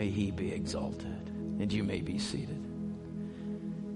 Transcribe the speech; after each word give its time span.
may 0.00 0.08
he 0.08 0.30
be 0.30 0.50
exalted. 0.50 1.30
And 1.60 1.70
you 1.70 1.84
may 1.84 2.00
be 2.00 2.18
seated. 2.18 2.58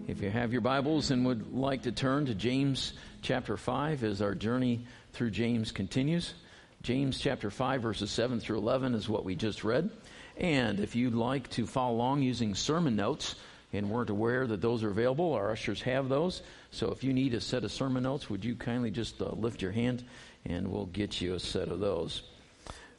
If 0.06 0.20
you 0.20 0.28
have 0.28 0.52
your 0.52 0.60
Bibles 0.60 1.10
and 1.10 1.24
would 1.24 1.54
like 1.54 1.84
to 1.84 1.92
turn 1.92 2.26
to 2.26 2.34
James 2.34 2.92
chapter 3.22 3.56
5 3.56 4.04
as 4.04 4.20
our 4.20 4.34
journey 4.34 4.84
through 5.14 5.30
James 5.30 5.72
continues, 5.72 6.34
James 6.82 7.18
chapter 7.18 7.50
5, 7.50 7.80
verses 7.80 8.10
7 8.10 8.38
through 8.38 8.58
11 8.58 8.94
is 8.94 9.08
what 9.08 9.24
we 9.24 9.34
just 9.34 9.64
read. 9.64 9.88
And 10.36 10.78
if 10.78 10.94
you'd 10.94 11.14
like 11.14 11.48
to 11.52 11.66
follow 11.66 11.94
along 11.94 12.20
using 12.20 12.54
sermon 12.54 12.96
notes 12.96 13.36
and 13.72 13.88
weren't 13.88 14.10
aware 14.10 14.46
that 14.46 14.60
those 14.60 14.84
are 14.84 14.90
available, 14.90 15.32
our 15.32 15.52
ushers 15.52 15.80
have 15.80 16.10
those. 16.10 16.42
So 16.70 16.90
if 16.90 17.02
you 17.02 17.14
need 17.14 17.32
a 17.32 17.40
set 17.40 17.64
of 17.64 17.72
sermon 17.72 18.02
notes, 18.02 18.28
would 18.28 18.44
you 18.44 18.56
kindly 18.56 18.90
just 18.90 19.22
uh, 19.22 19.30
lift 19.30 19.62
your 19.62 19.72
hand 19.72 20.04
and 20.44 20.68
we'll 20.68 20.84
get 20.84 21.22
you 21.22 21.32
a 21.32 21.40
set 21.40 21.68
of 21.68 21.80
those. 21.80 22.24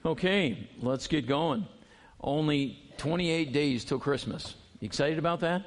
Okay, 0.04 0.68
let's 0.82 1.06
get 1.06 1.28
going. 1.28 1.68
Only 2.20 2.82
28 2.98 3.52
days 3.52 3.86
till 3.86 4.00
Christmas. 4.00 4.56
You 4.79 4.86
excited 4.86 5.20
about 5.20 5.42
that? 5.42 5.64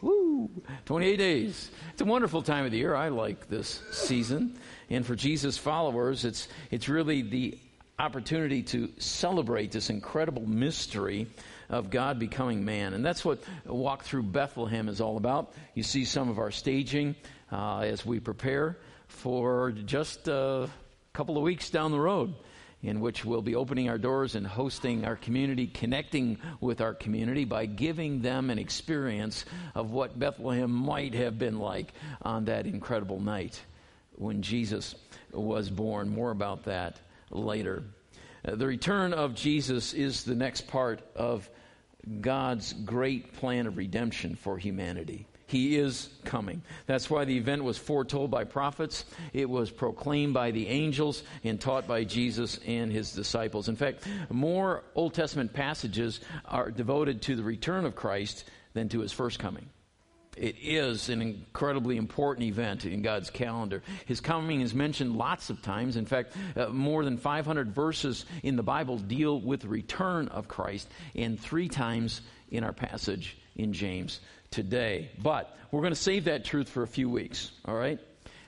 Woo! 0.00 0.50
28 0.84 1.16
days. 1.16 1.70
It's 1.92 2.02
a 2.02 2.04
wonderful 2.04 2.42
time 2.42 2.64
of 2.64 2.70
the 2.70 2.78
year. 2.78 2.94
I 2.94 3.08
like 3.08 3.48
this 3.48 3.82
season. 3.92 4.58
And 4.90 5.04
for 5.04 5.14
Jesus 5.14 5.58
followers, 5.58 6.24
it's, 6.24 6.48
it's 6.70 6.88
really 6.88 7.22
the 7.22 7.58
opportunity 7.98 8.62
to 8.62 8.92
celebrate 8.98 9.72
this 9.72 9.90
incredible 9.90 10.46
mystery 10.46 11.28
of 11.68 11.90
God 11.90 12.18
becoming 12.18 12.64
man. 12.64 12.94
And 12.94 13.04
that's 13.04 13.24
what 13.24 13.42
Walk 13.64 14.04
Through 14.04 14.24
Bethlehem 14.24 14.88
is 14.88 15.00
all 15.00 15.16
about. 15.16 15.54
You 15.74 15.82
see 15.82 16.04
some 16.04 16.28
of 16.28 16.38
our 16.38 16.50
staging 16.50 17.16
uh, 17.50 17.80
as 17.80 18.04
we 18.04 18.20
prepare 18.20 18.78
for 19.08 19.72
just 19.72 20.28
a 20.28 20.68
couple 21.12 21.36
of 21.36 21.42
weeks 21.42 21.70
down 21.70 21.90
the 21.90 22.00
road 22.00 22.34
in 22.82 23.00
which 23.00 23.24
we'll 23.24 23.42
be 23.42 23.54
opening 23.54 23.88
our 23.88 23.98
doors 23.98 24.34
and 24.34 24.46
hosting 24.46 25.04
our 25.04 25.16
community, 25.16 25.66
connecting 25.66 26.38
with 26.60 26.80
our 26.80 26.94
community 26.94 27.44
by 27.44 27.66
giving 27.66 28.22
them 28.22 28.50
an 28.50 28.58
experience 28.58 29.44
of 29.74 29.90
what 29.90 30.18
Bethlehem 30.18 30.70
might 30.70 31.14
have 31.14 31.38
been 31.38 31.58
like 31.58 31.92
on 32.22 32.44
that 32.44 32.66
incredible 32.66 33.20
night 33.20 33.60
when 34.16 34.42
Jesus 34.42 34.94
was 35.32 35.70
born. 35.70 36.08
More 36.08 36.30
about 36.30 36.64
that 36.64 37.00
later. 37.30 37.82
Uh, 38.44 38.54
the 38.54 38.66
return 38.66 39.12
of 39.12 39.34
Jesus 39.34 39.92
is 39.92 40.24
the 40.24 40.34
next 40.34 40.68
part 40.68 41.00
of 41.14 41.48
God's 42.20 42.72
great 42.72 43.32
plan 43.34 43.66
of 43.66 43.76
redemption 43.76 44.36
for 44.36 44.58
humanity. 44.58 45.26
He 45.46 45.76
is 45.76 46.08
coming. 46.24 46.62
That's 46.86 47.08
why 47.08 47.24
the 47.24 47.36
event 47.36 47.62
was 47.62 47.78
foretold 47.78 48.30
by 48.30 48.44
prophets. 48.44 49.04
It 49.32 49.48
was 49.48 49.70
proclaimed 49.70 50.34
by 50.34 50.50
the 50.50 50.66
angels 50.66 51.22
and 51.44 51.60
taught 51.60 51.86
by 51.86 52.02
Jesus 52.04 52.58
and 52.66 52.90
his 52.90 53.12
disciples. 53.12 53.68
In 53.68 53.76
fact, 53.76 54.06
more 54.28 54.82
Old 54.96 55.14
Testament 55.14 55.52
passages 55.52 56.20
are 56.46 56.70
devoted 56.70 57.22
to 57.22 57.36
the 57.36 57.44
return 57.44 57.84
of 57.84 57.94
Christ 57.94 58.44
than 58.74 58.88
to 58.88 59.00
his 59.00 59.12
first 59.12 59.38
coming. 59.38 59.68
It 60.36 60.56
is 60.60 61.08
an 61.08 61.22
incredibly 61.22 61.96
important 61.96 62.46
event 62.46 62.84
in 62.84 63.00
God's 63.00 63.30
calendar. 63.30 63.82
His 64.04 64.20
coming 64.20 64.60
is 64.60 64.74
mentioned 64.74 65.16
lots 65.16 65.48
of 65.48 65.62
times. 65.62 65.96
In 65.96 66.04
fact, 66.04 66.36
uh, 66.56 66.68
more 66.68 67.04
than 67.04 67.16
500 67.16 67.74
verses 67.74 68.26
in 68.42 68.56
the 68.56 68.62
Bible 68.62 68.98
deal 68.98 69.40
with 69.40 69.60
the 69.60 69.68
return 69.68 70.28
of 70.28 70.46
Christ, 70.46 70.88
and 71.14 71.40
three 71.40 71.68
times 71.68 72.20
in 72.50 72.64
our 72.64 72.72
passage 72.72 73.38
in 73.56 73.72
James 73.72 74.20
today. 74.50 75.10
But 75.22 75.56
we're 75.70 75.80
going 75.80 75.92
to 75.94 76.00
save 76.00 76.24
that 76.24 76.44
truth 76.44 76.68
for 76.68 76.82
a 76.82 76.88
few 76.88 77.08
weeks, 77.08 77.50
all 77.64 77.74
right? 77.74 77.98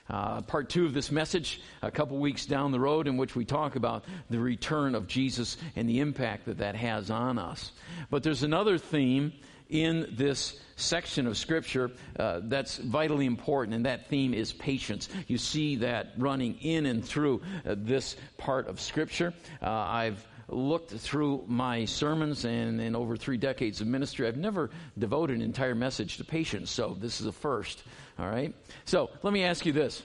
Uh, 0.09 0.41
part 0.41 0.69
two 0.69 0.85
of 0.85 0.93
this 0.93 1.11
message, 1.11 1.61
a 1.83 1.91
couple 1.91 2.17
weeks 2.17 2.47
down 2.47 2.71
the 2.71 2.79
road, 2.79 3.07
in 3.07 3.17
which 3.17 3.35
we 3.35 3.45
talk 3.45 3.75
about 3.75 4.05
the 4.29 4.39
return 4.39 4.95
of 4.95 5.07
Jesus 5.07 5.57
and 5.75 5.87
the 5.87 5.99
impact 5.99 6.45
that 6.45 6.57
that 6.59 6.75
has 6.75 7.11
on 7.11 7.37
us. 7.37 7.71
But 8.09 8.23
there's 8.23 8.41
another 8.41 8.79
theme 8.79 9.33
in 9.69 10.07
this 10.11 10.59
section 10.75 11.27
of 11.27 11.37
Scripture 11.37 11.91
uh, 12.19 12.41
that's 12.43 12.77
vitally 12.77 13.25
important, 13.25 13.75
and 13.75 13.85
that 13.85 14.07
theme 14.07 14.33
is 14.33 14.51
patience. 14.51 15.09
You 15.27 15.37
see 15.37 15.77
that 15.77 16.13
running 16.17 16.55
in 16.59 16.85
and 16.85 17.05
through 17.05 17.41
uh, 17.65 17.75
this 17.77 18.15
part 18.37 18.67
of 18.67 18.79
Scripture. 18.79 19.33
Uh, 19.61 19.69
I've 19.69 20.25
looked 20.51 20.91
through 20.91 21.43
my 21.47 21.85
sermons 21.85 22.45
and 22.45 22.81
in 22.81 22.95
over 22.95 23.15
three 23.15 23.37
decades 23.37 23.81
of 23.81 23.87
ministry, 23.87 24.27
I've 24.27 24.37
never 24.37 24.69
devoted 24.97 25.35
an 25.35 25.41
entire 25.41 25.75
message 25.75 26.17
to 26.17 26.23
patience. 26.23 26.71
So 26.71 26.97
this 26.99 27.21
is 27.21 27.27
a 27.27 27.31
first. 27.31 27.83
All 28.17 28.27
right. 28.27 28.53
So 28.85 29.09
let 29.23 29.33
me 29.33 29.43
ask 29.43 29.65
you 29.65 29.71
this. 29.71 30.01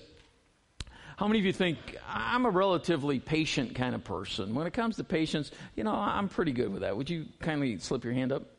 How 1.16 1.28
many 1.28 1.38
of 1.38 1.44
you 1.44 1.52
think 1.52 1.78
I'm 2.08 2.44
a 2.44 2.50
relatively 2.50 3.20
patient 3.20 3.74
kind 3.74 3.94
of 3.94 4.02
person? 4.02 4.54
When 4.54 4.66
it 4.66 4.72
comes 4.72 4.96
to 4.96 5.04
patience, 5.04 5.52
you 5.76 5.84
know, 5.84 5.94
I'm 5.94 6.28
pretty 6.28 6.52
good 6.52 6.72
with 6.72 6.82
that. 6.82 6.96
Would 6.96 7.08
you 7.08 7.26
kindly 7.40 7.78
slip 7.78 8.04
your 8.04 8.12
hand 8.12 8.32
up? 8.32 8.53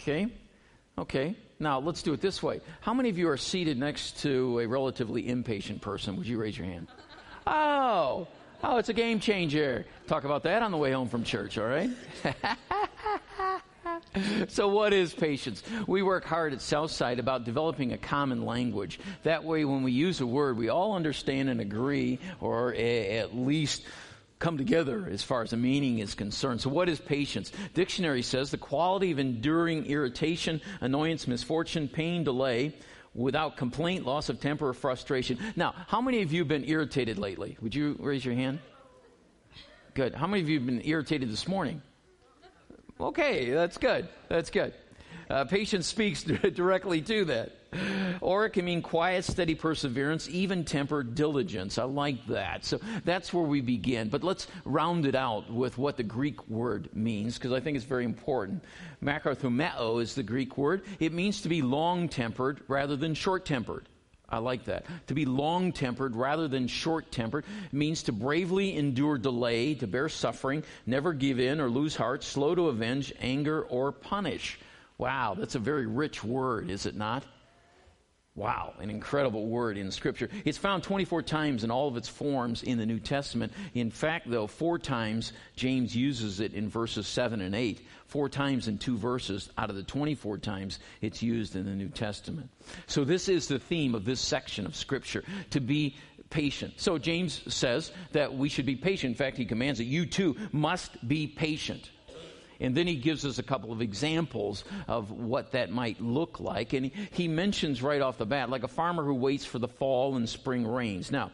Okay. 0.00 0.28
Okay. 0.98 1.36
Now 1.58 1.78
let's 1.78 2.02
do 2.02 2.12
it 2.12 2.20
this 2.20 2.42
way. 2.42 2.60
How 2.80 2.94
many 2.94 3.10
of 3.10 3.18
you 3.18 3.28
are 3.28 3.36
seated 3.36 3.78
next 3.78 4.20
to 4.22 4.60
a 4.60 4.66
relatively 4.66 5.28
impatient 5.28 5.82
person? 5.82 6.16
Would 6.16 6.26
you 6.26 6.38
raise 6.38 6.56
your 6.56 6.66
hand? 6.66 6.88
Oh, 7.46 8.26
Oh, 8.62 8.76
it's 8.76 8.90
a 8.90 8.94
game 8.94 9.20
changer. 9.20 9.86
Talk 10.06 10.24
about 10.24 10.42
that 10.42 10.62
on 10.62 10.70
the 10.70 10.76
way 10.76 10.92
home 10.92 11.08
from 11.08 11.24
church, 11.24 11.56
all 11.56 11.66
right? 11.66 11.88
so, 14.48 14.68
what 14.68 14.92
is 14.92 15.14
patience? 15.14 15.62
We 15.86 16.02
work 16.02 16.26
hard 16.26 16.52
at 16.52 16.60
Southside 16.60 17.18
about 17.18 17.44
developing 17.44 17.94
a 17.94 17.98
common 17.98 18.44
language. 18.44 19.00
That 19.22 19.44
way, 19.44 19.64
when 19.64 19.82
we 19.82 19.92
use 19.92 20.20
a 20.20 20.26
word, 20.26 20.58
we 20.58 20.68
all 20.68 20.94
understand 20.94 21.48
and 21.48 21.58
agree, 21.58 22.18
or 22.38 22.74
a, 22.74 23.18
at 23.18 23.34
least 23.34 23.84
come 24.40 24.58
together 24.58 25.06
as 25.08 25.22
far 25.22 25.42
as 25.42 25.50
the 25.50 25.56
meaning 25.56 26.00
is 26.00 26.14
concerned. 26.14 26.60
So, 26.60 26.70
what 26.70 26.88
is 26.88 26.98
patience? 26.98 27.52
Dictionary 27.74 28.22
says 28.22 28.50
the 28.50 28.58
quality 28.58 29.12
of 29.12 29.20
enduring 29.20 29.86
irritation, 29.86 30.60
annoyance, 30.80 31.28
misfortune, 31.28 31.86
pain, 31.86 32.24
delay 32.24 32.74
without 33.14 33.56
complaint, 33.56 34.04
loss 34.04 34.28
of 34.28 34.40
temper, 34.40 34.70
or 34.70 34.72
frustration. 34.72 35.38
Now, 35.54 35.74
how 35.86 36.00
many 36.00 36.22
of 36.22 36.32
you 36.32 36.40
have 36.40 36.48
been 36.48 36.68
irritated 36.68 37.18
lately? 37.18 37.56
Would 37.60 37.74
you 37.74 37.96
raise 38.00 38.24
your 38.24 38.34
hand? 38.34 38.58
Good. 39.94 40.14
How 40.14 40.26
many 40.26 40.42
of 40.42 40.48
you 40.48 40.58
have 40.58 40.66
been 40.66 40.82
irritated 40.84 41.30
this 41.30 41.46
morning? 41.46 41.82
Okay, 42.98 43.50
that's 43.50 43.78
good. 43.78 44.08
That's 44.28 44.50
good. 44.50 44.74
Uh, 45.28 45.44
patience 45.44 45.86
speaks 45.86 46.22
directly 46.54 47.02
to 47.02 47.24
that. 47.26 47.59
Or 48.20 48.44
it 48.44 48.50
can 48.50 48.64
mean 48.64 48.82
quiet, 48.82 49.24
steady 49.24 49.54
perseverance, 49.54 50.28
even 50.28 50.64
tempered 50.64 51.14
diligence. 51.14 51.78
I 51.78 51.84
like 51.84 52.26
that. 52.26 52.64
So 52.64 52.80
that's 53.04 53.32
where 53.32 53.44
we 53.44 53.60
begin. 53.60 54.08
But 54.08 54.24
let's 54.24 54.48
round 54.64 55.06
it 55.06 55.14
out 55.14 55.50
with 55.50 55.78
what 55.78 55.96
the 55.96 56.02
Greek 56.02 56.48
word 56.48 56.88
means, 56.94 57.34
because 57.34 57.52
I 57.52 57.60
think 57.60 57.76
it's 57.76 57.86
very 57.86 58.04
important. 58.04 58.64
Makrothumeo 59.02 60.02
is 60.02 60.14
the 60.14 60.22
Greek 60.22 60.58
word. 60.58 60.82
It 60.98 61.12
means 61.12 61.40
to 61.42 61.48
be 61.48 61.62
long 61.62 62.08
tempered 62.08 62.60
rather 62.68 62.96
than 62.96 63.14
short 63.14 63.44
tempered. 63.44 63.88
I 64.28 64.38
like 64.38 64.64
that. 64.66 64.86
To 65.08 65.14
be 65.14 65.24
long 65.24 65.72
tempered 65.72 66.14
rather 66.14 66.46
than 66.46 66.68
short 66.68 67.10
tempered 67.10 67.44
means 67.72 68.04
to 68.04 68.12
bravely 68.12 68.76
endure 68.76 69.18
delay, 69.18 69.74
to 69.74 69.86
bear 69.86 70.08
suffering, 70.08 70.62
never 70.86 71.12
give 71.12 71.40
in 71.40 71.60
or 71.60 71.68
lose 71.68 71.96
heart, 71.96 72.22
slow 72.22 72.54
to 72.54 72.68
avenge, 72.68 73.12
anger, 73.20 73.62
or 73.62 73.90
punish. 73.90 74.60
Wow, 74.98 75.34
that's 75.36 75.56
a 75.56 75.58
very 75.58 75.86
rich 75.86 76.22
word, 76.22 76.70
is 76.70 76.86
it 76.86 76.94
not? 76.94 77.24
Wow, 78.36 78.74
an 78.78 78.90
incredible 78.90 79.48
word 79.48 79.76
in 79.76 79.90
Scripture. 79.90 80.28
It's 80.44 80.56
found 80.56 80.84
24 80.84 81.22
times 81.22 81.64
in 81.64 81.70
all 81.70 81.88
of 81.88 81.96
its 81.96 82.08
forms 82.08 82.62
in 82.62 82.78
the 82.78 82.86
New 82.86 83.00
Testament. 83.00 83.52
In 83.74 83.90
fact, 83.90 84.30
though, 84.30 84.46
four 84.46 84.78
times 84.78 85.32
James 85.56 85.96
uses 85.96 86.38
it 86.38 86.54
in 86.54 86.68
verses 86.68 87.08
7 87.08 87.40
and 87.40 87.56
8. 87.56 87.84
Four 88.06 88.28
times 88.28 88.68
in 88.68 88.78
two 88.78 88.96
verses 88.96 89.50
out 89.58 89.68
of 89.68 89.74
the 89.74 89.82
24 89.82 90.38
times 90.38 90.78
it's 91.00 91.22
used 91.22 91.56
in 91.56 91.64
the 91.64 91.72
New 91.72 91.88
Testament. 91.88 92.48
So, 92.86 93.04
this 93.04 93.28
is 93.28 93.48
the 93.48 93.58
theme 93.58 93.96
of 93.96 94.04
this 94.04 94.20
section 94.20 94.64
of 94.64 94.76
Scripture 94.76 95.24
to 95.50 95.60
be 95.60 95.96
patient. 96.30 96.74
So, 96.76 96.98
James 96.98 97.42
says 97.52 97.90
that 98.12 98.32
we 98.32 98.48
should 98.48 98.66
be 98.66 98.76
patient. 98.76 99.10
In 99.10 99.16
fact, 99.16 99.38
he 99.38 99.44
commands 99.44 99.78
that 99.78 99.84
you 99.84 100.06
too 100.06 100.36
must 100.52 101.06
be 101.06 101.26
patient. 101.26 101.90
And 102.60 102.76
then 102.76 102.86
he 102.86 102.96
gives 102.96 103.24
us 103.24 103.38
a 103.38 103.42
couple 103.42 103.72
of 103.72 103.80
examples 103.80 104.64
of 104.86 105.10
what 105.10 105.52
that 105.52 105.70
might 105.70 106.00
look 106.00 106.40
like. 106.40 106.74
And 106.74 106.90
he 107.10 107.26
mentions 107.26 107.82
right 107.82 108.00
off 108.00 108.18
the 108.18 108.26
bat, 108.26 108.50
like 108.50 108.62
a 108.62 108.68
farmer 108.68 109.04
who 109.04 109.14
waits 109.14 109.44
for 109.44 109.58
the 109.58 109.68
fall 109.68 110.16
and 110.16 110.28
spring 110.28 110.66
rains. 110.66 111.10
Now, 111.10 111.30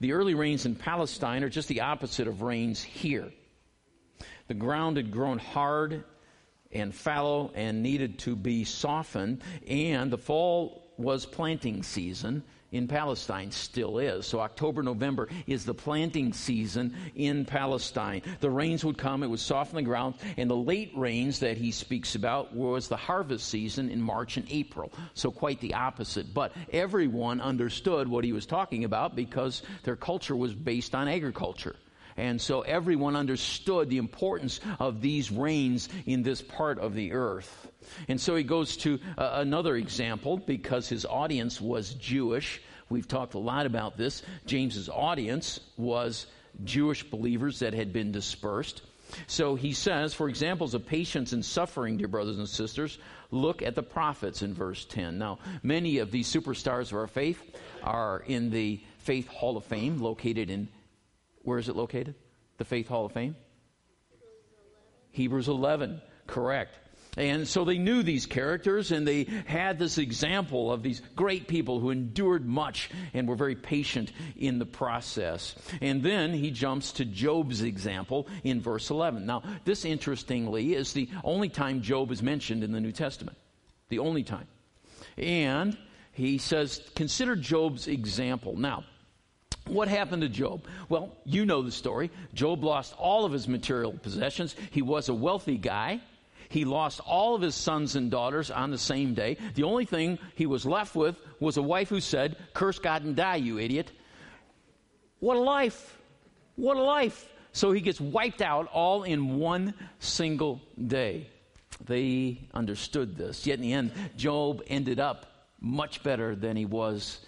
the 0.00 0.12
early 0.12 0.34
rains 0.34 0.66
in 0.66 0.76
Palestine 0.76 1.42
are 1.42 1.48
just 1.48 1.68
the 1.68 1.80
opposite 1.80 2.28
of 2.28 2.42
rains 2.42 2.82
here. 2.82 3.30
The 4.46 4.54
ground 4.54 4.96
had 4.96 5.10
grown 5.10 5.38
hard 5.38 6.04
and 6.72 6.94
fallow 6.94 7.50
and 7.54 7.82
needed 7.82 8.18
to 8.20 8.36
be 8.36 8.64
softened, 8.64 9.42
and 9.66 10.10
the 10.10 10.18
fall 10.18 10.92
was 10.96 11.26
planting 11.26 11.82
season 11.82 12.42
in 12.72 12.86
Palestine 12.86 13.50
still 13.50 13.98
is. 13.98 14.26
So 14.26 14.40
October, 14.40 14.82
November 14.82 15.28
is 15.46 15.64
the 15.64 15.74
planting 15.74 16.32
season 16.32 16.94
in 17.14 17.44
Palestine. 17.44 18.22
The 18.40 18.50
rains 18.50 18.84
would 18.84 18.98
come, 18.98 19.22
it 19.22 19.28
would 19.28 19.40
soften 19.40 19.76
the 19.76 19.82
ground, 19.82 20.14
and 20.36 20.50
the 20.50 20.56
late 20.56 20.92
rains 20.94 21.40
that 21.40 21.56
he 21.56 21.70
speaks 21.70 22.14
about 22.14 22.54
was 22.54 22.88
the 22.88 22.96
harvest 22.96 23.48
season 23.48 23.90
in 23.90 24.00
March 24.00 24.36
and 24.36 24.46
April. 24.50 24.92
So 25.14 25.30
quite 25.30 25.60
the 25.60 25.74
opposite. 25.74 26.34
But 26.34 26.52
everyone 26.72 27.40
understood 27.40 28.08
what 28.08 28.24
he 28.24 28.32
was 28.32 28.46
talking 28.46 28.84
about 28.84 29.16
because 29.16 29.62
their 29.84 29.96
culture 29.96 30.36
was 30.36 30.54
based 30.54 30.94
on 30.94 31.08
agriculture. 31.08 31.76
And 32.18 32.40
so 32.40 32.62
everyone 32.62 33.16
understood 33.16 33.88
the 33.88 33.98
importance 33.98 34.60
of 34.78 35.00
these 35.00 35.30
rains 35.30 35.88
in 36.04 36.22
this 36.22 36.42
part 36.42 36.78
of 36.78 36.94
the 36.94 37.12
earth. 37.12 37.68
And 38.08 38.20
so 38.20 38.34
he 38.34 38.42
goes 38.42 38.76
to 38.78 38.98
uh, 39.16 39.30
another 39.34 39.76
example 39.76 40.36
because 40.36 40.88
his 40.88 41.06
audience 41.06 41.60
was 41.60 41.94
Jewish. 41.94 42.60
We've 42.90 43.08
talked 43.08 43.34
a 43.34 43.38
lot 43.38 43.66
about 43.66 43.96
this. 43.96 44.22
James's 44.46 44.88
audience 44.88 45.60
was 45.76 46.26
Jewish 46.64 47.04
believers 47.04 47.60
that 47.60 47.72
had 47.72 47.92
been 47.92 48.12
dispersed. 48.12 48.82
So 49.26 49.54
he 49.54 49.72
says, 49.72 50.12
for 50.12 50.28
examples 50.28 50.74
of 50.74 50.86
patience 50.86 51.32
and 51.32 51.44
suffering, 51.44 51.96
dear 51.96 52.08
brothers 52.08 52.38
and 52.38 52.48
sisters, 52.48 52.98
look 53.30 53.62
at 53.62 53.74
the 53.74 53.82
prophets 53.82 54.42
in 54.42 54.54
verse 54.54 54.84
10. 54.84 55.18
Now, 55.18 55.38
many 55.62 55.98
of 55.98 56.10
these 56.10 56.30
superstars 56.32 56.90
of 56.92 56.98
our 56.98 57.06
faith 57.06 57.42
are 57.82 58.22
in 58.26 58.50
the 58.50 58.80
Faith 58.98 59.28
Hall 59.28 59.56
of 59.56 59.64
Fame, 59.64 59.98
located 59.98 60.50
in, 60.50 60.68
where 61.48 61.58
is 61.58 61.68
it 61.68 61.76
located? 61.76 62.14
The 62.58 62.64
Faith 62.64 62.88
Hall 62.88 63.06
of 63.06 63.12
Fame? 63.12 63.34
Hebrews 65.12 65.48
11, 65.48 66.02
correct. 66.26 66.78
And 67.16 67.48
so 67.48 67.64
they 67.64 67.78
knew 67.78 68.02
these 68.02 68.26
characters 68.26 68.92
and 68.92 69.08
they 69.08 69.24
had 69.46 69.78
this 69.78 69.98
example 69.98 70.70
of 70.70 70.82
these 70.82 71.00
great 71.16 71.48
people 71.48 71.80
who 71.80 71.90
endured 71.90 72.46
much 72.46 72.90
and 73.14 73.26
were 73.26 73.34
very 73.34 73.56
patient 73.56 74.12
in 74.36 74.58
the 74.58 74.66
process. 74.66 75.56
And 75.80 76.02
then 76.02 76.34
he 76.34 76.50
jumps 76.50 76.92
to 76.92 77.04
Job's 77.04 77.62
example 77.62 78.28
in 78.44 78.60
verse 78.60 78.90
11. 78.90 79.26
Now, 79.26 79.42
this 79.64 79.84
interestingly 79.84 80.74
is 80.74 80.92
the 80.92 81.08
only 81.24 81.48
time 81.48 81.80
Job 81.80 82.12
is 82.12 82.22
mentioned 82.22 82.62
in 82.62 82.72
the 82.72 82.80
New 82.80 82.92
Testament. 82.92 83.38
The 83.88 83.98
only 84.00 84.22
time. 84.22 84.46
And 85.16 85.76
he 86.12 86.38
says, 86.38 86.82
consider 86.94 87.34
Job's 87.34 87.88
example. 87.88 88.54
Now, 88.56 88.84
what 89.68 89.88
happened 89.88 90.22
to 90.22 90.28
Job? 90.28 90.64
Well, 90.88 91.16
you 91.24 91.44
know 91.46 91.62
the 91.62 91.72
story. 91.72 92.10
Job 92.34 92.64
lost 92.64 92.94
all 92.98 93.24
of 93.24 93.32
his 93.32 93.48
material 93.48 93.92
possessions. 93.92 94.54
He 94.70 94.82
was 94.82 95.08
a 95.08 95.14
wealthy 95.14 95.56
guy. 95.56 96.00
He 96.48 96.64
lost 96.64 97.00
all 97.00 97.34
of 97.34 97.42
his 97.42 97.54
sons 97.54 97.94
and 97.94 98.10
daughters 98.10 98.50
on 98.50 98.70
the 98.70 98.78
same 98.78 99.14
day. 99.14 99.36
The 99.54 99.64
only 99.64 99.84
thing 99.84 100.18
he 100.34 100.46
was 100.46 100.64
left 100.64 100.94
with 100.94 101.16
was 101.40 101.56
a 101.56 101.62
wife 101.62 101.90
who 101.90 102.00
said, 102.00 102.36
Curse 102.54 102.78
God 102.78 103.04
and 103.04 103.14
die, 103.14 103.36
you 103.36 103.58
idiot. 103.58 103.92
What 105.20 105.36
a 105.36 105.40
life! 105.40 105.98
What 106.56 106.76
a 106.76 106.82
life! 106.82 107.28
So 107.52 107.72
he 107.72 107.80
gets 107.80 108.00
wiped 108.00 108.40
out 108.40 108.68
all 108.72 109.02
in 109.02 109.38
one 109.38 109.74
single 109.98 110.60
day. 110.86 111.28
They 111.84 112.48
understood 112.54 113.16
this. 113.16 113.46
Yet 113.46 113.54
in 113.54 113.62
the 113.62 113.72
end, 113.72 113.92
Job 114.16 114.62
ended 114.68 115.00
up 115.00 115.26
much 115.60 116.02
better 116.02 116.34
than 116.34 116.56
he 116.56 116.64
was 116.64 117.20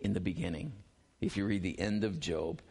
in 0.00 0.12
the 0.12 0.20
beginning. 0.20 0.72
If 1.26 1.36
you 1.36 1.44
read 1.44 1.62
the 1.64 1.78
end 1.78 2.04
of 2.04 2.20
Job, 2.20 2.62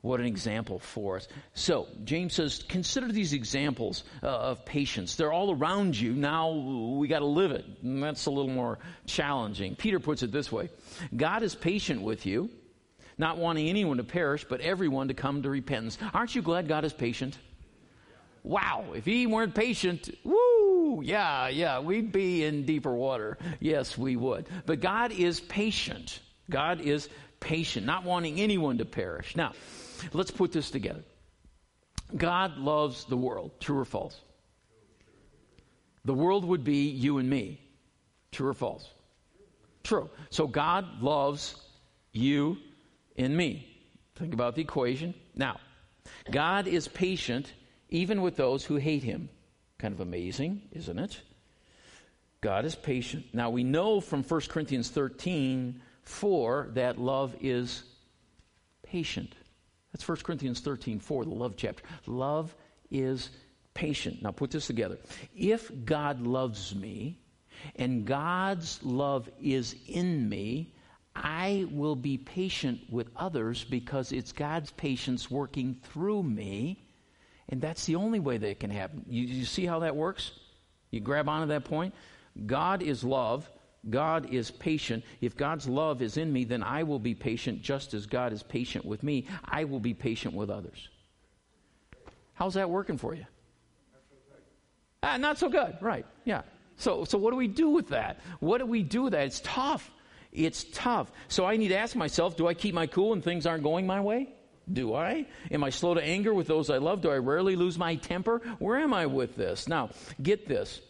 what 0.00 0.18
an 0.18 0.26
example 0.26 0.80
for 0.80 1.16
us. 1.16 1.28
So, 1.54 1.86
James 2.02 2.34
says, 2.34 2.64
consider 2.68 3.12
these 3.12 3.32
examples 3.32 4.02
uh, 4.24 4.26
of 4.26 4.64
patience. 4.64 5.14
They're 5.14 5.32
all 5.32 5.52
around 5.52 5.96
you. 5.96 6.12
Now 6.12 6.50
we 6.50 7.06
got 7.06 7.20
to 7.20 7.26
live 7.26 7.52
it. 7.52 7.64
And 7.82 8.02
that's 8.02 8.26
a 8.26 8.30
little 8.30 8.50
more 8.50 8.80
challenging. 9.06 9.76
Peter 9.76 10.00
puts 10.00 10.24
it 10.24 10.32
this 10.32 10.50
way 10.50 10.68
God 11.14 11.44
is 11.44 11.54
patient 11.54 12.02
with 12.02 12.26
you, 12.26 12.50
not 13.18 13.38
wanting 13.38 13.68
anyone 13.68 13.98
to 13.98 14.04
perish, 14.04 14.44
but 14.48 14.60
everyone 14.60 15.08
to 15.08 15.14
come 15.14 15.42
to 15.42 15.50
repentance. 15.50 15.96
Aren't 16.12 16.34
you 16.34 16.42
glad 16.42 16.66
God 16.66 16.84
is 16.84 16.92
patient? 16.92 17.38
Wow, 18.42 18.84
if 18.94 19.04
he 19.04 19.26
weren't 19.26 19.54
patient, 19.54 20.08
woo, 20.24 21.02
yeah, 21.02 21.48
yeah, 21.48 21.80
we'd 21.80 22.12
be 22.12 22.44
in 22.44 22.64
deeper 22.64 22.94
water. 22.94 23.38
Yes, 23.58 23.96
we 23.98 24.14
would. 24.16 24.48
But 24.66 24.80
God 24.80 25.10
is 25.10 25.40
patient. 25.40 26.20
God 26.48 26.80
is 26.80 27.08
patient, 27.46 27.86
not 27.86 28.04
wanting 28.04 28.40
anyone 28.40 28.78
to 28.78 28.84
perish. 28.84 29.36
Now, 29.36 29.52
Let's 30.12 30.30
put 30.30 30.52
this 30.52 30.70
together. 30.70 31.02
God 32.16 32.58
loves 32.58 33.04
the 33.04 33.16
world. 33.16 33.52
True 33.60 33.78
or 33.78 33.84
false? 33.84 34.20
The 36.04 36.14
world 36.14 36.44
would 36.44 36.64
be 36.64 36.88
you 36.88 37.18
and 37.18 37.28
me. 37.28 37.60
True 38.30 38.48
or 38.48 38.54
false? 38.54 38.88
True. 39.82 40.10
So 40.30 40.46
God 40.46 41.02
loves 41.02 41.56
you 42.12 42.58
and 43.16 43.36
me. 43.36 43.66
Think 44.14 44.34
about 44.34 44.54
the 44.54 44.62
equation. 44.62 45.14
Now, 45.34 45.58
God 46.30 46.68
is 46.68 46.88
patient 46.88 47.52
even 47.88 48.22
with 48.22 48.36
those 48.36 48.64
who 48.64 48.76
hate 48.76 49.02
him. 49.02 49.28
Kind 49.78 49.94
of 49.94 50.00
amazing, 50.00 50.62
isn't 50.72 50.98
it? 50.98 51.20
God 52.40 52.64
is 52.64 52.74
patient. 52.74 53.26
Now, 53.32 53.50
we 53.50 53.64
know 53.64 54.00
from 54.00 54.22
1 54.22 54.40
Corinthians 54.42 54.90
13 54.90 55.80
4 56.06 56.70
that 56.74 56.98
love 56.98 57.34
is 57.40 57.82
patient. 58.82 59.34
That's 59.92 60.06
1 60.06 60.18
Corinthians 60.18 60.60
13, 60.60 61.00
4, 61.00 61.24
the 61.24 61.30
love 61.30 61.54
chapter. 61.56 61.82
Love 62.06 62.54
is 62.90 63.30
patient. 63.74 64.22
Now 64.22 64.30
put 64.30 64.50
this 64.50 64.66
together. 64.66 64.98
If 65.36 65.70
God 65.84 66.22
loves 66.22 66.74
me 66.74 67.18
and 67.76 68.06
God's 68.06 68.82
love 68.82 69.28
is 69.40 69.76
in 69.88 70.28
me, 70.28 70.72
I 71.14 71.66
will 71.70 71.96
be 71.96 72.18
patient 72.18 72.80
with 72.90 73.10
others 73.16 73.64
because 73.64 74.12
it's 74.12 74.32
God's 74.32 74.70
patience 74.72 75.30
working 75.30 75.76
through 75.82 76.22
me. 76.22 76.82
And 77.48 77.60
that's 77.60 77.86
the 77.86 77.96
only 77.96 78.20
way 78.20 78.38
that 78.38 78.48
it 78.48 78.60
can 78.60 78.70
happen. 78.70 79.04
You, 79.08 79.22
you 79.22 79.44
see 79.44 79.66
how 79.66 79.80
that 79.80 79.96
works? 79.96 80.32
You 80.90 81.00
grab 81.00 81.28
onto 81.28 81.48
that 81.48 81.64
point? 81.64 81.94
God 82.44 82.82
is 82.82 83.02
love. 83.02 83.48
God 83.88 84.32
is 84.32 84.50
patient. 84.50 85.04
If 85.20 85.36
God's 85.36 85.68
love 85.68 86.02
is 86.02 86.16
in 86.16 86.32
me, 86.32 86.44
then 86.44 86.62
I 86.62 86.82
will 86.82 86.98
be 86.98 87.14
patient 87.14 87.62
just 87.62 87.94
as 87.94 88.06
God 88.06 88.32
is 88.32 88.42
patient 88.42 88.84
with 88.84 89.02
me. 89.02 89.26
I 89.44 89.64
will 89.64 89.80
be 89.80 89.94
patient 89.94 90.34
with 90.34 90.50
others. 90.50 90.88
How's 92.34 92.54
that 92.54 92.68
working 92.68 92.98
for 92.98 93.14
you? 93.14 93.24
Ah, 95.02 95.16
not 95.16 95.38
so 95.38 95.48
good, 95.48 95.76
right? 95.80 96.04
Yeah. 96.24 96.42
So, 96.76 97.04
so 97.04 97.16
what 97.16 97.30
do 97.30 97.36
we 97.36 97.48
do 97.48 97.70
with 97.70 97.88
that? 97.88 98.20
What 98.40 98.58
do 98.58 98.66
we 98.66 98.82
do 98.82 99.02
with 99.02 99.12
that? 99.12 99.26
It's 99.26 99.40
tough. 99.40 99.90
It's 100.32 100.64
tough. 100.72 101.10
So 101.28 101.46
I 101.46 101.56
need 101.56 101.68
to 101.68 101.78
ask 101.78 101.96
myself 101.96 102.36
do 102.36 102.46
I 102.46 102.54
keep 102.54 102.74
my 102.74 102.86
cool 102.86 103.10
when 103.10 103.22
things 103.22 103.46
aren't 103.46 103.62
going 103.62 103.86
my 103.86 104.00
way? 104.00 104.28
Do 104.70 104.94
I? 104.94 105.26
Am 105.50 105.62
I 105.62 105.70
slow 105.70 105.94
to 105.94 106.02
anger 106.02 106.34
with 106.34 106.48
those 106.48 106.70
I 106.70 106.78
love? 106.78 107.00
Do 107.00 107.10
I 107.10 107.18
rarely 107.18 107.54
lose 107.54 107.78
my 107.78 107.94
temper? 107.94 108.42
Where 108.58 108.78
am 108.78 108.92
I 108.92 109.06
with 109.06 109.36
this? 109.36 109.68
Now, 109.68 109.90
get 110.20 110.48
this. 110.48 110.80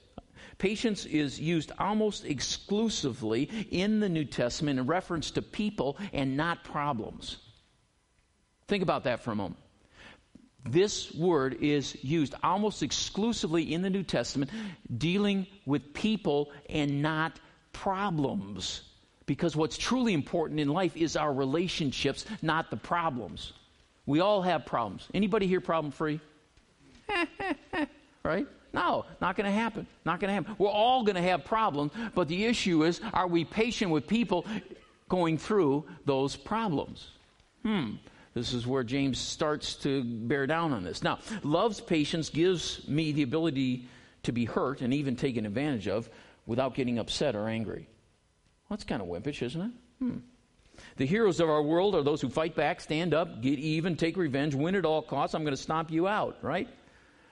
Patience 0.58 1.04
is 1.04 1.38
used 1.38 1.72
almost 1.78 2.24
exclusively 2.24 3.50
in 3.70 4.00
the 4.00 4.08
New 4.08 4.24
Testament 4.24 4.78
in 4.78 4.86
reference 4.86 5.30
to 5.32 5.42
people 5.42 5.98
and 6.12 6.36
not 6.36 6.64
problems. 6.64 7.36
Think 8.66 8.82
about 8.82 9.04
that 9.04 9.20
for 9.20 9.32
a 9.32 9.36
moment. 9.36 9.60
This 10.64 11.14
word 11.14 11.58
is 11.60 12.02
used 12.02 12.34
almost 12.42 12.82
exclusively 12.82 13.72
in 13.72 13.82
the 13.82 13.90
New 13.90 14.02
Testament 14.02 14.50
dealing 14.96 15.46
with 15.64 15.94
people 15.94 16.50
and 16.68 17.02
not 17.02 17.38
problems. 17.72 18.82
Because 19.26 19.54
what's 19.54 19.76
truly 19.76 20.14
important 20.14 20.58
in 20.58 20.68
life 20.68 20.96
is 20.96 21.16
our 21.16 21.32
relationships, 21.32 22.24
not 22.42 22.70
the 22.70 22.76
problems. 22.76 23.52
We 24.06 24.20
all 24.20 24.42
have 24.42 24.66
problems. 24.66 25.06
Anybody 25.12 25.46
here 25.46 25.60
problem 25.60 25.92
free? 25.92 26.20
right? 28.24 28.46
No, 28.72 29.06
not 29.20 29.36
going 29.36 29.46
to 29.46 29.52
happen. 29.52 29.86
Not 30.04 30.20
going 30.20 30.28
to 30.28 30.34
happen. 30.34 30.54
We're 30.58 30.68
all 30.68 31.02
going 31.04 31.16
to 31.16 31.22
have 31.22 31.44
problems, 31.44 31.92
but 32.14 32.28
the 32.28 32.44
issue 32.44 32.84
is 32.84 33.00
are 33.12 33.26
we 33.26 33.44
patient 33.44 33.90
with 33.90 34.06
people 34.06 34.46
going 35.08 35.38
through 35.38 35.84
those 36.04 36.36
problems? 36.36 37.10
Hmm. 37.62 37.92
This 38.34 38.52
is 38.52 38.66
where 38.66 38.84
James 38.84 39.18
starts 39.18 39.76
to 39.76 40.04
bear 40.04 40.46
down 40.46 40.74
on 40.74 40.84
this. 40.84 41.02
Now, 41.02 41.20
love's 41.42 41.80
patience 41.80 42.28
gives 42.28 42.86
me 42.86 43.12
the 43.12 43.22
ability 43.22 43.88
to 44.24 44.32
be 44.32 44.44
hurt 44.44 44.82
and 44.82 44.92
even 44.92 45.16
taken 45.16 45.46
advantage 45.46 45.88
of 45.88 46.10
without 46.44 46.74
getting 46.74 46.98
upset 46.98 47.34
or 47.34 47.48
angry. 47.48 47.88
Well, 48.68 48.76
that's 48.76 48.84
kind 48.84 49.00
of 49.00 49.08
wimpish, 49.08 49.40
isn't 49.40 49.62
it? 49.62 49.70
Hmm. 50.00 50.18
The 50.96 51.06
heroes 51.06 51.40
of 51.40 51.48
our 51.48 51.62
world 51.62 51.94
are 51.94 52.02
those 52.02 52.20
who 52.20 52.28
fight 52.28 52.54
back, 52.54 52.80
stand 52.80 53.14
up, 53.14 53.40
get 53.40 53.58
even, 53.58 53.96
take 53.96 54.18
revenge, 54.18 54.54
win 54.54 54.74
at 54.74 54.84
all 54.84 55.00
costs. 55.00 55.34
I'm 55.34 55.42
going 55.42 55.56
to 55.56 55.62
stomp 55.62 55.90
you 55.90 56.06
out, 56.06 56.36
right? 56.42 56.68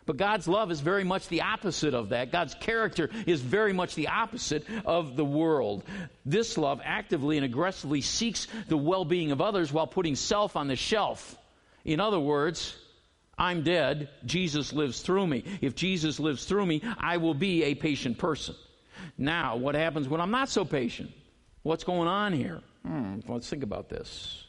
But 0.06 0.18
God's 0.18 0.46
love 0.46 0.70
is 0.70 0.80
very 0.80 1.04
much 1.04 1.28
the 1.28 1.42
opposite 1.42 1.94
of 1.94 2.10
that. 2.10 2.30
God's 2.30 2.54
character 2.54 3.08
is 3.26 3.40
very 3.40 3.72
much 3.72 3.94
the 3.94 4.08
opposite 4.08 4.66
of 4.84 5.16
the 5.16 5.24
world. 5.24 5.82
This 6.26 6.58
love 6.58 6.80
actively 6.84 7.38
and 7.38 7.44
aggressively 7.44 8.02
seeks 8.02 8.46
the 8.68 8.76
well 8.76 9.04
being 9.04 9.32
of 9.32 9.40
others 9.40 9.72
while 9.72 9.86
putting 9.86 10.14
self 10.14 10.56
on 10.56 10.68
the 10.68 10.76
shelf. 10.76 11.36
In 11.84 12.00
other 12.00 12.20
words, 12.20 12.76
I'm 13.38 13.62
dead, 13.62 14.10
Jesus 14.24 14.72
lives 14.72 15.00
through 15.00 15.26
me. 15.26 15.44
If 15.60 15.74
Jesus 15.74 16.20
lives 16.20 16.44
through 16.44 16.66
me, 16.66 16.82
I 16.98 17.16
will 17.16 17.34
be 17.34 17.64
a 17.64 17.74
patient 17.74 18.18
person. 18.18 18.54
Now, 19.18 19.56
what 19.56 19.74
happens 19.74 20.08
when 20.08 20.20
I'm 20.20 20.30
not 20.30 20.48
so 20.48 20.64
patient? 20.64 21.10
What's 21.62 21.84
going 21.84 22.08
on 22.08 22.32
here? 22.32 22.60
Hmm, 22.86 23.20
let's 23.26 23.48
think 23.48 23.62
about 23.62 23.88
this. 23.88 24.44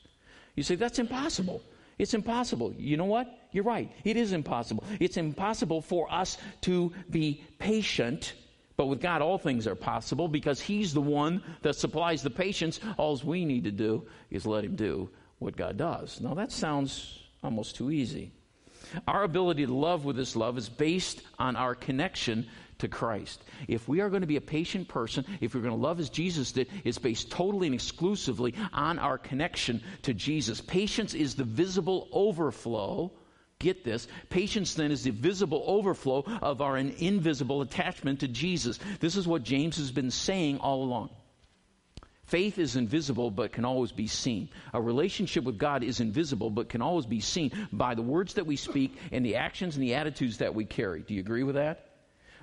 You 0.55 0.63
say, 0.63 0.75
that's 0.75 0.99
impossible. 0.99 1.61
It's 1.97 2.13
impossible. 2.13 2.73
You 2.77 2.97
know 2.97 3.05
what? 3.05 3.27
You're 3.51 3.63
right. 3.63 3.91
It 4.03 4.17
is 4.17 4.33
impossible. 4.33 4.83
It's 4.99 5.17
impossible 5.17 5.81
for 5.81 6.11
us 6.11 6.37
to 6.61 6.91
be 7.09 7.43
patient, 7.57 8.33
but 8.75 8.87
with 8.87 8.99
God, 8.99 9.21
all 9.21 9.37
things 9.37 9.65
are 9.65 9.75
possible 9.75 10.27
because 10.27 10.59
He's 10.59 10.93
the 10.93 11.01
one 11.01 11.41
that 11.61 11.75
supplies 11.75 12.21
the 12.21 12.29
patience. 12.29 12.79
All 12.97 13.19
we 13.23 13.45
need 13.45 13.63
to 13.63 13.71
do 13.71 14.05
is 14.29 14.45
let 14.45 14.65
Him 14.65 14.75
do 14.75 15.09
what 15.39 15.55
God 15.55 15.77
does. 15.77 16.19
Now, 16.19 16.33
that 16.33 16.51
sounds 16.51 17.19
almost 17.43 17.75
too 17.75 17.91
easy. 17.91 18.31
Our 19.07 19.23
ability 19.23 19.65
to 19.65 19.73
love 19.73 20.05
with 20.05 20.15
this 20.15 20.35
love 20.35 20.57
is 20.57 20.69
based 20.69 21.21
on 21.39 21.55
our 21.55 21.75
connection 21.75 22.47
to 22.85 22.97
Christ. 22.97 23.43
If 23.67 23.87
we 23.87 23.99
are 23.99 24.09
going 24.09 24.21
to 24.21 24.27
be 24.27 24.37
a 24.37 24.41
patient 24.41 24.87
person, 24.87 25.25
if 25.41 25.53
we're 25.53 25.61
going 25.61 25.75
to 25.75 25.81
love 25.81 25.99
as 25.99 26.09
Jesus 26.09 26.51
did, 26.51 26.69
it's 26.83 26.97
based 26.97 27.31
totally 27.31 27.67
and 27.67 27.73
exclusively 27.73 28.53
on 28.71 28.99
our 28.99 29.17
connection 29.17 29.81
to 30.03 30.13
Jesus. 30.13 30.61
Patience 30.61 31.13
is 31.13 31.35
the 31.35 31.43
visible 31.43 32.07
overflow. 32.11 33.11
Get 33.59 33.83
this. 33.83 34.07
Patience 34.29 34.73
then 34.75 34.91
is 34.91 35.03
the 35.03 35.11
visible 35.11 35.63
overflow 35.65 36.23
of 36.41 36.61
our 36.61 36.77
invisible 36.77 37.61
attachment 37.61 38.19
to 38.19 38.27
Jesus. 38.27 38.79
This 38.99 39.15
is 39.15 39.27
what 39.27 39.43
James 39.43 39.77
has 39.77 39.91
been 39.91 40.11
saying 40.11 40.59
all 40.59 40.83
along. 40.83 41.09
Faith 42.25 42.57
is 42.57 42.75
invisible 42.75 43.29
but 43.29 43.51
can 43.51 43.65
always 43.65 43.91
be 43.91 44.07
seen. 44.07 44.49
A 44.73 44.81
relationship 44.81 45.43
with 45.43 45.57
God 45.57 45.83
is 45.83 45.99
invisible 45.99 46.49
but 46.49 46.69
can 46.69 46.81
always 46.81 47.05
be 47.05 47.19
seen 47.19 47.51
by 47.71 47.95
the 47.95 48.01
words 48.01 48.33
that 48.33 48.47
we 48.47 48.55
speak 48.55 48.97
and 49.11 49.23
the 49.23 49.35
actions 49.35 49.75
and 49.75 49.83
the 49.83 49.93
attitudes 49.93 50.39
that 50.39 50.55
we 50.55 50.65
carry. 50.65 51.01
Do 51.01 51.13
you 51.13 51.19
agree 51.19 51.43
with 51.43 51.55
that? 51.55 51.84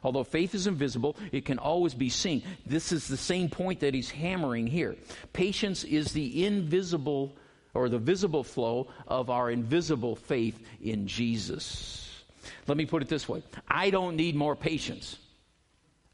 Although 0.02 0.24
faith 0.24 0.54
is 0.54 0.66
invisible, 0.66 1.16
it 1.30 1.44
can 1.44 1.58
always 1.58 1.94
be 1.94 2.08
seen. 2.08 2.42
This 2.66 2.92
is 2.92 3.06
the 3.06 3.16
same 3.16 3.48
point 3.48 3.80
that 3.80 3.94
he's 3.94 4.10
hammering 4.10 4.66
here. 4.66 4.96
Patience 5.32 5.84
is 5.84 6.12
the 6.12 6.44
invisible 6.44 7.36
or 7.74 7.88
the 7.88 7.98
visible 7.98 8.44
flow 8.44 8.88
of 9.06 9.30
our 9.30 9.50
invisible 9.50 10.16
faith 10.16 10.60
in 10.82 11.06
Jesus. 11.06 12.24
Let 12.66 12.76
me 12.76 12.86
put 12.86 13.02
it 13.02 13.08
this 13.08 13.28
way 13.28 13.42
I 13.68 13.90
don't 13.90 14.16
need 14.16 14.34
more 14.34 14.56
patience. 14.56 15.18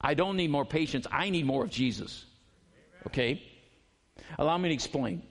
I 0.00 0.14
don't 0.14 0.36
need 0.36 0.50
more 0.50 0.64
patience. 0.64 1.06
I 1.10 1.30
need 1.30 1.44
more 1.44 1.64
of 1.64 1.70
Jesus. 1.70 2.24
Okay? 3.06 3.42
Allow 4.38 4.58
me 4.58 4.68
to 4.68 4.74
explain 4.74 5.22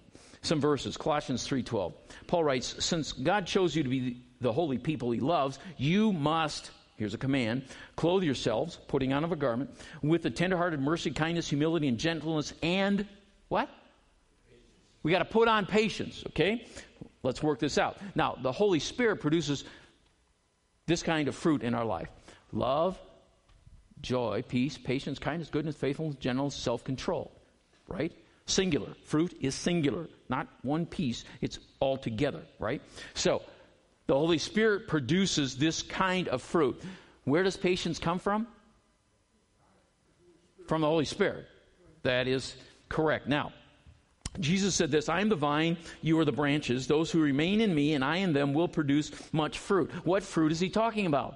some 0.41 0.59
verses. 0.59 0.97
Colossians 0.97 1.45
3:12. 1.47 1.93
Paul 2.27 2.43
writes, 2.43 2.83
"Since 2.83 3.13
God 3.13 3.45
chose 3.45 3.75
you 3.75 3.83
to 3.83 3.89
be 3.89 4.23
the 4.41 4.51
holy 4.51 4.77
people 4.77 5.11
he 5.11 5.19
loves, 5.19 5.59
you 5.77 6.11
must 6.11 6.71
Here's 6.97 7.13
a 7.13 7.17
command 7.17 7.63
clothe 7.95 8.23
yourselves, 8.23 8.79
putting 8.87 9.13
on 9.13 9.23
of 9.23 9.31
a 9.31 9.35
garment, 9.35 9.69
with 10.01 10.23
the 10.23 10.31
tenderhearted 10.31 10.81
mercy, 10.81 11.11
kindness, 11.11 11.47
humility, 11.47 11.87
and 11.87 11.97
gentleness, 11.97 12.53
and 12.61 13.07
what? 13.47 13.69
We 15.03 15.11
got 15.11 15.19
to 15.19 15.25
put 15.25 15.47
on 15.47 15.65
patience, 15.65 16.23
okay? 16.27 16.65
Let's 17.23 17.41
work 17.41 17.59
this 17.59 17.77
out. 17.77 17.97
Now, 18.15 18.37
the 18.41 18.51
Holy 18.51 18.79
Spirit 18.79 19.21
produces 19.21 19.63
this 20.87 21.03
kind 21.03 21.27
of 21.27 21.35
fruit 21.35 21.61
in 21.61 21.73
our 21.73 21.85
life 21.85 22.09
love, 22.51 22.99
joy, 24.01 24.43
peace, 24.47 24.77
patience, 24.77 25.19
kindness, 25.19 25.49
goodness, 25.49 25.75
faithfulness, 25.75 26.15
gentleness, 26.15 26.55
self 26.55 26.83
control, 26.83 27.31
right? 27.87 28.11
Singular. 28.47 28.93
Fruit 29.05 29.37
is 29.39 29.53
singular, 29.53 30.07
not 30.29 30.47
one 30.63 30.85
piece, 30.85 31.25
it's 31.41 31.59
all 31.79 31.97
together, 31.97 32.41
right? 32.59 32.81
So, 33.13 33.43
the 34.07 34.15
Holy 34.15 34.37
Spirit 34.37 34.87
produces 34.87 35.57
this 35.57 35.81
kind 35.81 36.27
of 36.29 36.41
fruit. 36.41 36.81
Where 37.25 37.43
does 37.43 37.57
patience 37.57 37.99
come 37.99 38.19
from? 38.19 38.47
From 40.67 40.81
the 40.81 40.87
Holy 40.87 41.05
Spirit. 41.05 41.45
That 42.03 42.27
is 42.27 42.55
correct. 42.87 43.27
Now, 43.27 43.51
Jesus 44.39 44.75
said 44.75 44.91
this 44.91 45.09
I 45.09 45.19
am 45.19 45.29
the 45.29 45.35
vine, 45.35 45.77
you 46.01 46.17
are 46.19 46.25
the 46.25 46.31
branches. 46.31 46.87
Those 46.87 47.11
who 47.11 47.21
remain 47.21 47.59
in 47.59 47.75
me 47.75 47.93
and 47.93 48.03
I 48.03 48.17
in 48.17 48.33
them 48.33 48.53
will 48.53 48.67
produce 48.67 49.11
much 49.33 49.59
fruit. 49.59 49.91
What 50.05 50.23
fruit 50.23 50.51
is 50.51 50.59
he 50.59 50.69
talking 50.69 51.05
about? 51.05 51.35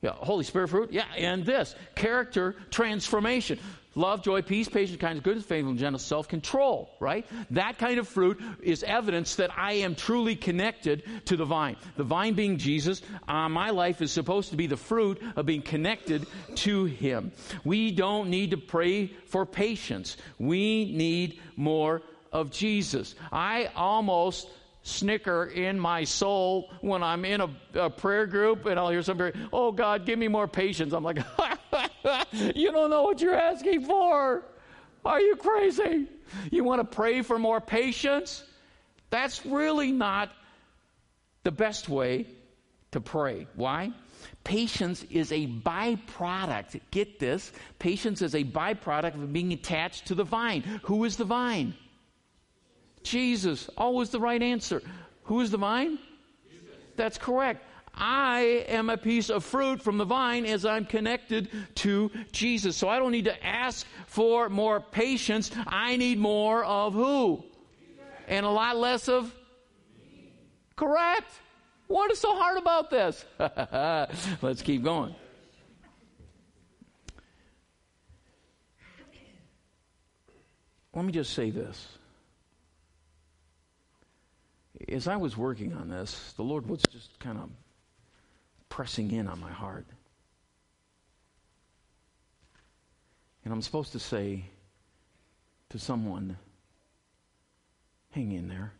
Yeah, 0.00 0.14
Holy 0.14 0.42
Spirit 0.42 0.68
fruit. 0.68 0.92
Yeah, 0.92 1.06
and 1.16 1.46
this 1.46 1.76
character 1.94 2.56
transformation. 2.70 3.60
Love, 3.94 4.22
joy, 4.22 4.40
peace, 4.40 4.68
patience, 4.68 4.98
kindness, 4.98 5.22
goodness, 5.22 5.44
faithfulness, 5.44 5.80
gentleness, 5.80 6.02
self 6.02 6.26
control, 6.26 6.90
right? 6.98 7.26
That 7.50 7.78
kind 7.78 7.98
of 7.98 8.08
fruit 8.08 8.40
is 8.62 8.82
evidence 8.82 9.36
that 9.36 9.50
I 9.56 9.74
am 9.74 9.94
truly 9.94 10.34
connected 10.34 11.02
to 11.26 11.36
the 11.36 11.44
vine. 11.44 11.76
The 11.96 12.04
vine 12.04 12.34
being 12.34 12.56
Jesus, 12.56 13.02
uh, 13.28 13.48
my 13.48 13.70
life 13.70 14.00
is 14.00 14.10
supposed 14.10 14.50
to 14.50 14.56
be 14.56 14.66
the 14.66 14.76
fruit 14.76 15.20
of 15.36 15.44
being 15.44 15.62
connected 15.62 16.26
to 16.56 16.86
Him. 16.86 17.32
We 17.64 17.92
don't 17.92 18.30
need 18.30 18.52
to 18.52 18.56
pray 18.56 19.08
for 19.26 19.44
patience, 19.44 20.16
we 20.38 20.92
need 20.92 21.40
more 21.56 22.02
of 22.32 22.50
Jesus. 22.50 23.14
I 23.30 23.70
almost 23.76 24.48
snicker 24.84 25.44
in 25.44 25.78
my 25.78 26.04
soul 26.04 26.70
when 26.80 27.02
I'm 27.02 27.24
in 27.24 27.40
a, 27.40 27.50
a, 27.74 27.90
prayer 27.90 28.26
group 28.26 28.66
and 28.66 28.80
I'll 28.80 28.90
hear 28.90 29.02
somebody, 29.02 29.38
oh 29.52 29.70
God, 29.70 30.06
give 30.06 30.18
me 30.18 30.28
more 30.28 30.48
patience. 30.48 30.92
I'm 30.92 31.04
like, 31.04 31.18
you 32.32 32.72
don't 32.72 32.90
know 32.90 33.02
what 33.02 33.20
you're 33.20 33.34
asking 33.34 33.84
for. 33.84 34.42
Are 35.04 35.20
you 35.20 35.36
crazy? 35.36 36.08
You 36.50 36.64
want 36.64 36.80
to 36.80 36.96
pray 36.96 37.22
for 37.22 37.38
more 37.38 37.60
patience? 37.60 38.44
That's 39.10 39.44
really 39.44 39.92
not 39.92 40.30
the 41.42 41.50
best 41.50 41.88
way 41.88 42.26
to 42.92 43.00
pray. 43.00 43.46
Why? 43.54 43.92
Patience 44.44 45.04
is 45.10 45.32
a 45.32 45.46
byproduct. 45.46 46.80
Get 46.90 47.18
this. 47.18 47.52
Patience 47.78 48.22
is 48.22 48.34
a 48.34 48.44
byproduct 48.44 49.14
of 49.14 49.32
being 49.32 49.52
attached 49.52 50.06
to 50.06 50.14
the 50.14 50.24
vine. 50.24 50.62
Who 50.84 51.04
is 51.04 51.16
the 51.16 51.24
vine? 51.24 51.74
Jesus. 53.02 53.68
Always 53.76 54.10
the 54.10 54.20
right 54.20 54.42
answer. 54.42 54.82
Who 55.24 55.40
is 55.40 55.50
the 55.50 55.58
vine? 55.58 55.98
Jesus. 56.48 56.76
That's 56.96 57.18
correct. 57.18 57.64
I 57.94 58.64
am 58.68 58.90
a 58.90 58.96
piece 58.96 59.30
of 59.30 59.44
fruit 59.44 59.82
from 59.82 59.98
the 59.98 60.04
vine 60.04 60.46
as 60.46 60.64
I'm 60.64 60.86
connected 60.86 61.48
to 61.76 62.10
Jesus. 62.32 62.76
So 62.76 62.88
I 62.88 62.98
don't 62.98 63.12
need 63.12 63.26
to 63.26 63.46
ask 63.46 63.86
for 64.06 64.48
more 64.48 64.80
patience. 64.80 65.50
I 65.66 65.96
need 65.96 66.18
more 66.18 66.64
of 66.64 66.94
who? 66.94 67.44
And 68.28 68.46
a 68.46 68.50
lot 68.50 68.76
less 68.76 69.08
of? 69.08 69.34
Correct. 70.76 71.30
What 71.86 72.10
is 72.10 72.18
so 72.18 72.34
hard 72.34 72.56
about 72.56 72.90
this? 72.90 73.24
Let's 74.42 74.62
keep 74.62 74.82
going. 74.82 75.14
Let 80.94 81.04
me 81.04 81.12
just 81.12 81.32
say 81.32 81.50
this 81.50 81.98
as 84.88 85.08
I 85.08 85.16
was 85.16 85.36
working 85.36 85.72
on 85.74 85.88
this, 85.88 86.32
the 86.36 86.42
Lord 86.42 86.68
was 86.68 86.82
just 86.90 87.18
kind 87.18 87.38
of 87.38 87.50
pressing 88.72 89.10
in 89.10 89.28
on 89.28 89.38
my 89.38 89.50
heart. 89.50 89.84
And 93.44 93.52
I'm 93.52 93.60
supposed 93.60 93.92
to 93.92 93.98
say 93.98 94.44
to 95.68 95.78
someone, 95.78 96.38
hang 98.12 98.32
in 98.32 98.48
there. 98.48 98.72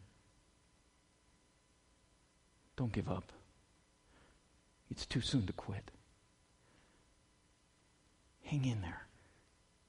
Don't 2.75 2.90
give 2.90 3.11
up. 3.11 3.32
It's 4.90 5.04
too 5.04 5.20
soon 5.20 5.44
to 5.44 5.52
quit. 5.52 5.90
Hang 8.44 8.64
in 8.64 8.80
there. 8.80 9.02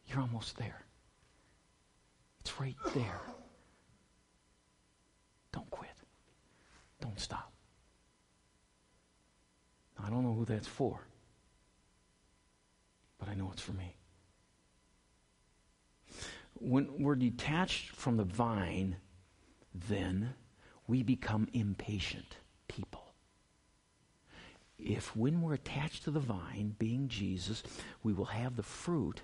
You're 0.07 0.19
almost 0.19 0.57
there. 0.57 0.81
It's 2.41 2.60
right 2.60 2.75
there. 2.93 3.22
Don't 5.53 5.69
quit. 5.72 5.95
Don't 7.00 7.17
stop. 7.17 7.52
I 10.03 10.10
don't 10.10 10.24
know 10.24 10.33
who 10.33 10.45
that's 10.45 10.67
for, 10.67 11.00
but 13.17 13.29
I 13.29 13.36
know 13.36 13.50
it's 13.53 13.62
for 13.62 13.74
me. 13.74 13.95
When 16.60 16.88
we're 17.00 17.15
detached 17.15 17.91
from 17.91 18.17
the 18.17 18.24
vine, 18.24 18.98
then 19.74 20.33
we 20.88 21.03
become 21.03 21.48
impatient 21.53 22.38
people. 22.67 23.13
If 24.77 25.15
when 25.15 25.41
we're 25.41 25.53
attached 25.53 26.03
to 26.03 26.12
the 26.12 26.19
vine, 26.19 26.75
being 26.77 27.07
Jesus, 27.07 27.63
we 28.03 28.12
will 28.12 28.25
have 28.25 28.55
the 28.55 28.63
fruit 28.63 29.22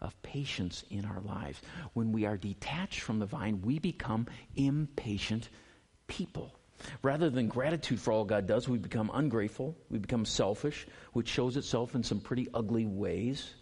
of 0.00 0.20
patience 0.22 0.84
in 0.90 1.04
our 1.04 1.20
lives. 1.20 1.60
When 1.92 2.12
we 2.12 2.24
are 2.24 2.36
detached 2.36 3.00
from 3.00 3.18
the 3.18 3.26
vine, 3.26 3.60
we 3.62 3.78
become 3.78 4.26
impatient 4.56 5.50
people. 6.06 6.54
Rather 7.02 7.30
than 7.30 7.48
gratitude 7.48 8.00
for 8.00 8.12
all 8.12 8.24
God 8.24 8.46
does, 8.46 8.68
we 8.68 8.78
become 8.78 9.10
ungrateful. 9.12 9.76
We 9.90 9.98
become 9.98 10.24
selfish, 10.24 10.86
which 11.12 11.28
shows 11.28 11.56
itself 11.56 11.94
in 11.94 12.02
some 12.02 12.20
pretty 12.20 12.48
ugly 12.54 12.86
ways. 12.86 13.54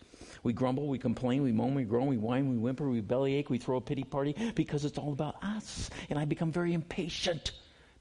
We 0.43 0.52
grumble, 0.52 0.88
we 0.88 0.99
complain, 0.99 1.43
we 1.43 1.52
moan, 1.52 1.75
we 1.75 1.85
groan, 1.85 2.09
we 2.09 2.17
whine, 2.17 2.50
we 2.50 2.57
whimper, 2.57 2.88
we 2.88 3.00
bellyache, 3.00 3.50
we 3.50 3.59
throw 3.59 3.76
a 3.76 3.81
pity 3.81 4.05
party 4.05 4.35
because 4.55 4.85
it's 4.85 4.99
all 4.99 5.12
about 5.12 5.37
us. 5.43 5.91
And 6.11 6.19
I 6.19 6.25
become 6.25 6.50
very 6.50 6.75
impatient 6.75 7.52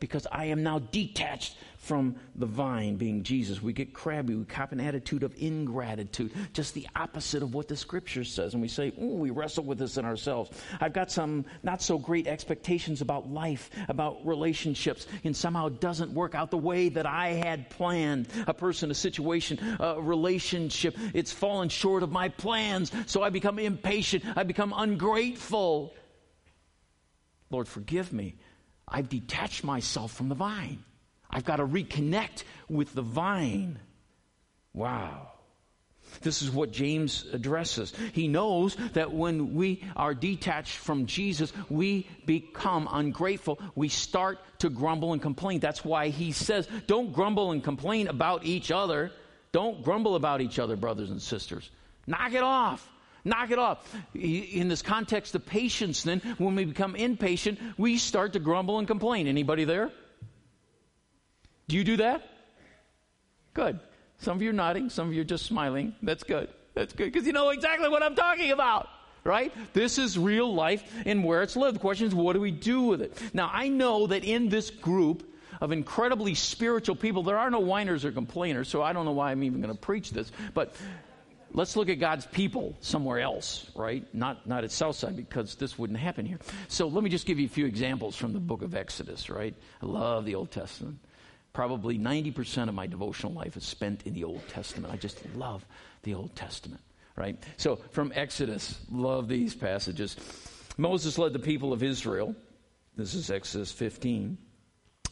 because 0.01 0.27
I 0.29 0.45
am 0.45 0.63
now 0.63 0.79
detached 0.79 1.55
from 1.77 2.15
the 2.35 2.45
vine, 2.45 2.95
being 2.95 3.23
Jesus. 3.23 3.61
We 3.61 3.71
get 3.71 3.93
crabby. 3.93 4.35
We 4.35 4.45
cop 4.45 4.71
an 4.71 4.79
attitude 4.79 5.23
of 5.23 5.33
ingratitude, 5.37 6.31
just 6.53 6.73
the 6.73 6.87
opposite 6.95 7.41
of 7.41 7.53
what 7.53 7.67
the 7.67 7.77
scripture 7.77 8.23
says. 8.23 8.53
And 8.53 8.61
we 8.61 8.67
say, 8.67 8.91
Ooh, 9.01 9.15
we 9.15 9.29
wrestle 9.29 9.63
with 9.63 9.77
this 9.77 9.97
in 9.97 10.05
ourselves. 10.05 10.51
I've 10.79 10.93
got 10.93 11.11
some 11.11 11.45
not 11.63 11.81
so 11.81 11.97
great 11.97 12.27
expectations 12.27 13.01
about 13.01 13.31
life, 13.31 13.69
about 13.87 14.25
relationships, 14.25 15.07
and 15.23 15.35
somehow 15.35 15.67
it 15.67 15.79
doesn't 15.79 16.11
work 16.11 16.35
out 16.35 16.51
the 16.51 16.57
way 16.57 16.89
that 16.89 17.05
I 17.05 17.29
had 17.29 17.69
planned. 17.69 18.27
A 18.47 18.53
person, 18.53 18.91
a 18.91 18.95
situation, 18.95 19.59
a 19.79 20.01
relationship, 20.01 20.97
it's 21.13 21.31
fallen 21.31 21.69
short 21.69 22.03
of 22.03 22.11
my 22.11 22.29
plans. 22.29 22.91
So 23.05 23.23
I 23.23 23.29
become 23.29 23.59
impatient. 23.59 24.23
I 24.35 24.43
become 24.43 24.73
ungrateful. 24.75 25.93
Lord, 27.51 27.67
forgive 27.67 28.13
me. 28.13 28.35
I've 28.91 29.09
detached 29.09 29.63
myself 29.63 30.11
from 30.11 30.29
the 30.29 30.35
vine. 30.35 30.83
I've 31.29 31.45
got 31.45 31.55
to 31.57 31.65
reconnect 31.65 32.43
with 32.69 32.93
the 32.93 33.01
vine. 33.01 33.79
Wow. 34.73 35.29
This 36.19 36.41
is 36.41 36.51
what 36.51 36.71
James 36.71 37.25
addresses. 37.31 37.93
He 38.11 38.27
knows 38.27 38.75
that 38.93 39.13
when 39.13 39.53
we 39.53 39.81
are 39.95 40.13
detached 40.13 40.75
from 40.75 41.05
Jesus, 41.05 41.53
we 41.69 42.05
become 42.25 42.89
ungrateful. 42.91 43.59
We 43.75 43.87
start 43.87 44.39
to 44.59 44.69
grumble 44.69 45.13
and 45.13 45.21
complain. 45.21 45.61
That's 45.61 45.85
why 45.85 46.09
he 46.09 46.33
says, 46.33 46.67
don't 46.85 47.13
grumble 47.13 47.51
and 47.51 47.63
complain 47.63 48.07
about 48.07 48.45
each 48.45 48.71
other. 48.71 49.11
Don't 49.53 49.83
grumble 49.83 50.15
about 50.15 50.41
each 50.41 50.59
other, 50.59 50.75
brothers 50.75 51.11
and 51.11 51.21
sisters. 51.21 51.69
Knock 52.07 52.33
it 52.33 52.43
off. 52.43 52.87
Knock 53.23 53.51
it 53.51 53.59
off. 53.59 53.95
In 54.15 54.67
this 54.67 54.81
context 54.81 55.35
of 55.35 55.45
patience, 55.45 56.03
then, 56.03 56.19
when 56.37 56.55
we 56.55 56.65
become 56.65 56.95
impatient, 56.95 57.59
we 57.77 57.97
start 57.97 58.33
to 58.33 58.39
grumble 58.39 58.79
and 58.79 58.87
complain. 58.87 59.27
Anybody 59.27 59.63
there? 59.63 59.91
Do 61.67 61.77
you 61.77 61.83
do 61.83 61.97
that? 61.97 62.27
Good. 63.53 63.79
Some 64.19 64.37
of 64.37 64.41
you 64.41 64.49
are 64.49 64.53
nodding, 64.53 64.89
some 64.89 65.07
of 65.07 65.13
you 65.13 65.21
are 65.21 65.25
just 65.25 65.45
smiling. 65.45 65.95
That's 66.01 66.23
good. 66.23 66.49
That's 66.73 66.93
good 66.93 67.11
because 67.11 67.27
you 67.27 67.33
know 67.33 67.49
exactly 67.49 67.89
what 67.89 68.03
I'm 68.03 68.15
talking 68.15 68.51
about. 68.51 68.87
Right? 69.23 69.53
This 69.73 69.99
is 69.99 70.17
real 70.17 70.51
life 70.51 70.83
and 71.05 71.23
where 71.23 71.43
it's 71.43 71.55
lived. 71.55 71.75
The 71.75 71.79
question 71.79 72.07
is, 72.07 72.15
what 72.15 72.33
do 72.33 72.41
we 72.41 72.49
do 72.49 72.81
with 72.81 73.03
it? 73.03 73.21
Now, 73.35 73.51
I 73.53 73.67
know 73.67 74.07
that 74.07 74.23
in 74.23 74.49
this 74.49 74.71
group 74.71 75.31
of 75.61 75.71
incredibly 75.71 76.33
spiritual 76.33 76.95
people, 76.95 77.21
there 77.21 77.37
are 77.37 77.51
no 77.51 77.59
whiners 77.59 78.03
or 78.03 78.11
complainers, 78.11 78.67
so 78.67 78.81
I 78.81 78.93
don't 78.93 79.05
know 79.05 79.11
why 79.11 79.31
I'm 79.31 79.43
even 79.43 79.61
going 79.61 79.73
to 79.73 79.79
preach 79.79 80.09
this. 80.09 80.31
But 80.55 80.75
let's 81.53 81.75
look 81.75 81.89
at 81.89 81.99
God's 81.99 82.25
people 82.25 82.75
somewhere 82.81 83.19
else, 83.19 83.69
right? 83.75 84.05
Not, 84.13 84.47
not 84.47 84.63
at 84.63 84.71
Southside 84.71 85.15
because 85.15 85.55
this 85.55 85.77
wouldn't 85.77 85.99
happen 85.99 86.25
here. 86.25 86.39
So 86.67 86.87
let 86.87 87.03
me 87.03 87.09
just 87.09 87.25
give 87.25 87.39
you 87.39 87.45
a 87.45 87.49
few 87.49 87.65
examples 87.65 88.15
from 88.15 88.33
the 88.33 88.39
book 88.39 88.61
of 88.61 88.75
Exodus, 88.75 89.29
right? 89.29 89.53
I 89.81 89.85
love 89.85 90.25
the 90.25 90.35
Old 90.35 90.51
Testament. 90.51 90.99
Probably 91.53 91.97
90% 91.97 92.69
of 92.69 92.73
my 92.73 92.87
devotional 92.87 93.33
life 93.33 93.57
is 93.57 93.63
spent 93.63 94.03
in 94.05 94.13
the 94.13 94.23
Old 94.23 94.47
Testament. 94.49 94.93
I 94.93 94.97
just 94.97 95.23
love 95.35 95.65
the 96.03 96.13
Old 96.13 96.35
Testament, 96.35 96.81
right? 97.15 97.37
So 97.57 97.77
from 97.91 98.13
Exodus, 98.15 98.79
love 98.89 99.27
these 99.27 99.53
passages. 99.53 100.15
Moses 100.77 101.17
led 101.17 101.33
the 101.33 101.39
people 101.39 101.73
of 101.73 101.83
Israel. 101.83 102.35
This 102.95 103.13
is 103.13 103.29
Exodus 103.29 103.71
15 103.71 104.37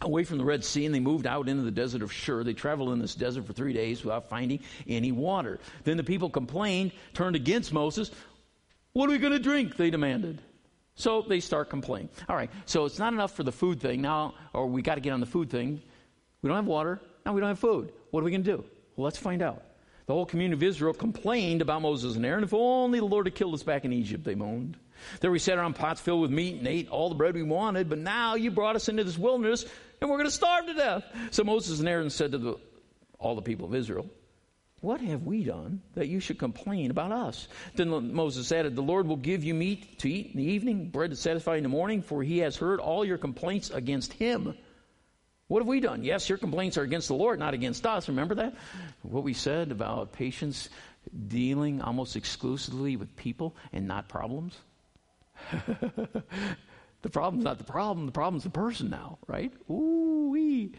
away 0.01 0.23
from 0.23 0.37
the 0.37 0.45
Red 0.45 0.63
Sea 0.63 0.85
and 0.85 0.95
they 0.95 0.99
moved 0.99 1.27
out 1.27 1.49
into 1.49 1.63
the 1.63 1.71
desert 1.71 2.01
of 2.01 2.11
Shur. 2.11 2.43
They 2.43 2.53
traveled 2.53 2.91
in 2.93 2.99
this 2.99 3.15
desert 3.15 3.45
for 3.45 3.53
three 3.53 3.73
days 3.73 4.03
without 4.03 4.29
finding 4.29 4.59
any 4.87 5.11
water. 5.11 5.59
Then 5.83 5.97
the 5.97 6.03
people 6.03 6.29
complained, 6.29 6.91
turned 7.13 7.35
against 7.35 7.73
Moses. 7.73 8.11
What 8.93 9.09
are 9.09 9.11
we 9.11 9.17
going 9.17 9.33
to 9.33 9.39
drink? 9.39 9.77
They 9.77 9.89
demanded. 9.89 10.41
So 10.95 11.21
they 11.21 11.39
start 11.39 11.69
complaining. 11.69 12.09
All 12.27 12.35
right, 12.35 12.49
so 12.65 12.85
it's 12.85 12.99
not 12.99 13.13
enough 13.13 13.33
for 13.33 13.43
the 13.43 13.51
food 13.51 13.79
thing 13.79 14.01
now, 14.01 14.33
or 14.53 14.67
we 14.67 14.81
got 14.81 14.95
to 14.95 15.01
get 15.01 15.13
on 15.13 15.21
the 15.21 15.25
food 15.25 15.49
thing. 15.49 15.81
We 16.41 16.47
don't 16.47 16.57
have 16.57 16.65
water. 16.65 16.99
Now 17.25 17.33
we 17.33 17.39
don't 17.39 17.49
have 17.49 17.59
food. 17.59 17.93
What 18.11 18.21
are 18.21 18.23
we 18.23 18.31
going 18.31 18.43
to 18.43 18.57
do? 18.57 18.65
Well, 18.95 19.05
let's 19.05 19.17
find 19.17 19.41
out. 19.41 19.63
The 20.07 20.13
whole 20.13 20.25
community 20.25 20.65
of 20.65 20.69
Israel 20.69 20.93
complained 20.93 21.61
about 21.61 21.83
Moses 21.83 22.15
and 22.15 22.25
Aaron. 22.25 22.43
If 22.43 22.53
only 22.53 22.99
the 22.99 23.05
Lord 23.05 23.27
had 23.27 23.35
killed 23.35 23.53
us 23.53 23.63
back 23.63 23.85
in 23.85 23.93
Egypt, 23.93 24.23
they 24.23 24.35
moaned. 24.35 24.75
There 25.21 25.31
we 25.31 25.39
sat 25.39 25.57
around 25.57 25.75
pots 25.75 26.01
filled 26.01 26.21
with 26.21 26.31
meat 26.31 26.55
and 26.57 26.67
ate 26.67 26.89
all 26.89 27.09
the 27.09 27.15
bread 27.15 27.35
we 27.35 27.43
wanted, 27.43 27.89
but 27.89 27.99
now 27.99 28.35
you 28.35 28.51
brought 28.51 28.75
us 28.75 28.89
into 28.89 29.03
this 29.03 29.17
wilderness 29.17 29.65
and 30.01 30.09
we're 30.09 30.17
going 30.17 30.27
to 30.27 30.31
starve 30.31 30.65
to 30.67 30.73
death. 30.73 31.03
So 31.31 31.43
Moses 31.43 31.79
and 31.79 31.87
Aaron 31.87 32.09
said 32.09 32.31
to 32.31 32.37
the, 32.37 32.55
all 33.17 33.35
the 33.35 33.41
people 33.41 33.65
of 33.65 33.75
Israel, 33.75 34.09
What 34.81 35.01
have 35.01 35.23
we 35.23 35.43
done 35.43 35.81
that 35.95 36.07
you 36.07 36.19
should 36.19 36.39
complain 36.39 36.91
about 36.91 37.11
us? 37.11 37.47
Then 37.75 38.13
Moses 38.13 38.51
added, 38.51 38.75
The 38.75 38.81
Lord 38.81 39.07
will 39.07 39.17
give 39.17 39.43
you 39.43 39.53
meat 39.53 39.99
to 39.99 40.09
eat 40.09 40.31
in 40.33 40.37
the 40.37 40.51
evening, 40.51 40.89
bread 40.89 41.09
to 41.11 41.15
satisfy 41.15 41.57
in 41.57 41.63
the 41.63 41.69
morning, 41.69 42.01
for 42.01 42.23
he 42.23 42.39
has 42.39 42.55
heard 42.55 42.79
all 42.79 43.03
your 43.03 43.17
complaints 43.17 43.69
against 43.69 44.13
him. 44.13 44.55
What 45.47 45.61
have 45.61 45.67
we 45.67 45.79
done? 45.79 46.03
Yes, 46.03 46.29
your 46.29 46.37
complaints 46.37 46.77
are 46.77 46.83
against 46.83 47.07
the 47.07 47.15
Lord, 47.15 47.39
not 47.39 47.55
against 47.55 47.83
us. 47.85 48.07
Remember 48.07 48.35
that? 48.35 48.53
What 49.01 49.23
we 49.23 49.33
said 49.33 49.71
about 49.71 50.12
patience 50.13 50.69
dealing 51.27 51.81
almost 51.81 52.15
exclusively 52.15 52.97
with 52.97 53.15
people 53.15 53.55
and 53.73 53.88
not 53.88 54.07
problems? 54.07 54.55
the 57.01 57.09
problem's 57.09 57.43
not 57.43 57.57
the 57.57 57.63
problem, 57.63 58.05
the 58.05 58.12
problem's 58.12 58.43
the 58.43 58.49
person 58.49 58.89
now, 58.89 59.17
right? 59.27 59.51
Ooh 59.69 60.09
wee. 60.29 60.71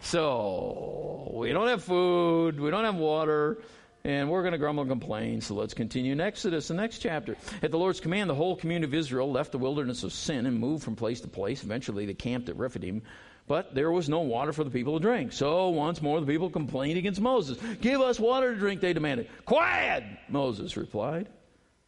So 0.00 1.32
we 1.34 1.52
don't 1.52 1.68
have 1.68 1.82
food, 1.82 2.60
we 2.60 2.70
don't 2.70 2.84
have 2.84 2.96
water, 2.96 3.62
and 4.04 4.30
we're 4.30 4.42
going 4.42 4.52
to 4.52 4.58
grumble 4.58 4.82
and 4.82 4.90
complain. 4.90 5.40
So 5.40 5.54
let's 5.54 5.74
continue 5.74 6.12
in 6.12 6.20
Exodus, 6.20 6.68
the 6.68 6.74
next 6.74 6.98
chapter. 6.98 7.36
At 7.62 7.70
the 7.70 7.78
Lord's 7.78 8.00
command, 8.00 8.30
the 8.30 8.34
whole 8.34 8.56
community 8.56 8.90
of 8.90 8.94
Israel 8.94 9.30
left 9.30 9.52
the 9.52 9.58
wilderness 9.58 10.04
of 10.04 10.12
sin 10.12 10.46
and 10.46 10.58
moved 10.58 10.84
from 10.84 10.96
place 10.96 11.20
to 11.22 11.28
place. 11.28 11.64
Eventually, 11.64 12.06
they 12.06 12.14
camped 12.14 12.48
at 12.48 12.56
Rephidim 12.56 13.02
but 13.46 13.74
there 13.74 13.90
was 13.90 14.08
no 14.08 14.20
water 14.20 14.52
for 14.52 14.62
the 14.62 14.70
people 14.70 14.96
to 14.96 15.02
drink. 15.02 15.32
So 15.32 15.70
once 15.70 16.00
more 16.00 16.20
the 16.20 16.26
people 16.26 16.50
complained 16.50 16.98
against 16.98 17.20
Moses. 17.20 17.58
Give 17.80 18.00
us 18.00 18.20
water 18.20 18.54
to 18.54 18.60
drink, 18.60 18.80
they 18.80 18.92
demanded. 18.92 19.28
Quiet, 19.44 20.04
Moses 20.28 20.76
replied. 20.76 21.28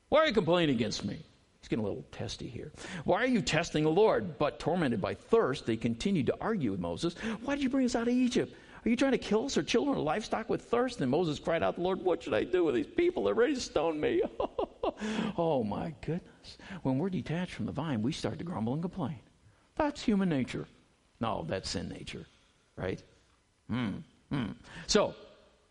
Why 0.08 0.20
are 0.20 0.26
you 0.26 0.32
complaining 0.32 0.74
against 0.74 1.04
me? 1.04 1.20
He's 1.62 1.68
getting 1.68 1.84
a 1.84 1.88
little 1.88 2.04
testy 2.10 2.48
here. 2.48 2.72
Why 3.04 3.22
are 3.22 3.26
you 3.26 3.40
testing 3.40 3.84
the 3.84 3.90
Lord? 3.90 4.36
But 4.36 4.58
tormented 4.58 5.00
by 5.00 5.14
thirst, 5.14 5.64
they 5.64 5.76
continued 5.76 6.26
to 6.26 6.36
argue 6.40 6.72
with 6.72 6.80
Moses. 6.80 7.14
Why 7.44 7.54
did 7.54 7.62
you 7.62 7.70
bring 7.70 7.86
us 7.86 7.94
out 7.94 8.08
of 8.08 8.14
Egypt? 8.14 8.52
Are 8.84 8.88
you 8.88 8.96
trying 8.96 9.12
to 9.12 9.18
kill 9.18 9.44
us 9.44 9.56
or 9.56 9.62
children 9.62 9.96
or 9.96 10.00
livestock 10.00 10.50
with 10.50 10.62
thirst? 10.62 11.00
And 11.00 11.08
Moses 11.08 11.38
cried 11.38 11.62
out, 11.62 11.76
the 11.76 11.82
Lord, 11.82 12.02
what 12.02 12.20
should 12.20 12.34
I 12.34 12.42
do 12.42 12.64
with 12.64 12.74
these 12.74 12.88
people? 12.88 13.22
They're 13.22 13.34
ready 13.34 13.54
to 13.54 13.60
stone 13.60 14.00
me. 14.00 14.22
oh 15.38 15.62
my 15.62 15.94
goodness. 16.00 16.58
When 16.82 16.98
we're 16.98 17.10
detached 17.10 17.54
from 17.54 17.66
the 17.66 17.72
vine, 17.72 18.02
we 18.02 18.10
start 18.10 18.38
to 18.38 18.44
grumble 18.44 18.72
and 18.72 18.82
complain. 18.82 19.20
That's 19.76 20.02
human 20.02 20.28
nature. 20.28 20.66
No, 21.20 21.44
that's 21.48 21.70
sin 21.70 21.88
nature, 21.88 22.26
right? 22.74 23.00
Mm, 23.70 24.02
mm. 24.32 24.56
So, 24.88 25.14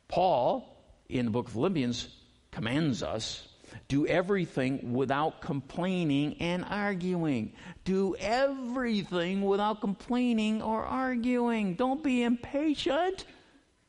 Paul, 0.08 0.82
in 1.10 1.26
the 1.26 1.32
book 1.32 1.48
of 1.48 1.54
Philippians, 1.54 2.08
commands 2.52 3.04
us 3.04 3.46
do 3.88 4.06
everything 4.08 4.94
without 4.94 5.42
complaining 5.42 6.38
and 6.40 6.66
arguing. 6.70 7.54
Do 7.84 8.16
everything 8.20 9.42
without 9.42 9.82
complaining 9.82 10.62
or 10.62 10.84
arguing. 10.84 11.76
Don't 11.76 12.04
be 12.04 12.24
impatient, 12.24 13.26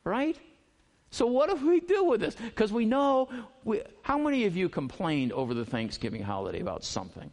right? 0.05 0.39
So, 1.11 1.27
what 1.27 1.51
do 1.51 1.67
we 1.67 1.81
do 1.81 2.05
with 2.05 2.21
this? 2.21 2.35
Because 2.35 2.73
we 2.73 2.87
know, 2.87 3.29
we, 3.65 3.83
how 4.01 4.17
many 4.17 4.47
of 4.47 4.57
you 4.57 4.69
complained 4.69 5.33
over 5.33 5.53
the 5.53 5.65
Thanksgiving 5.65 6.23
holiday 6.23 6.61
about 6.61 6.85
something? 6.85 7.31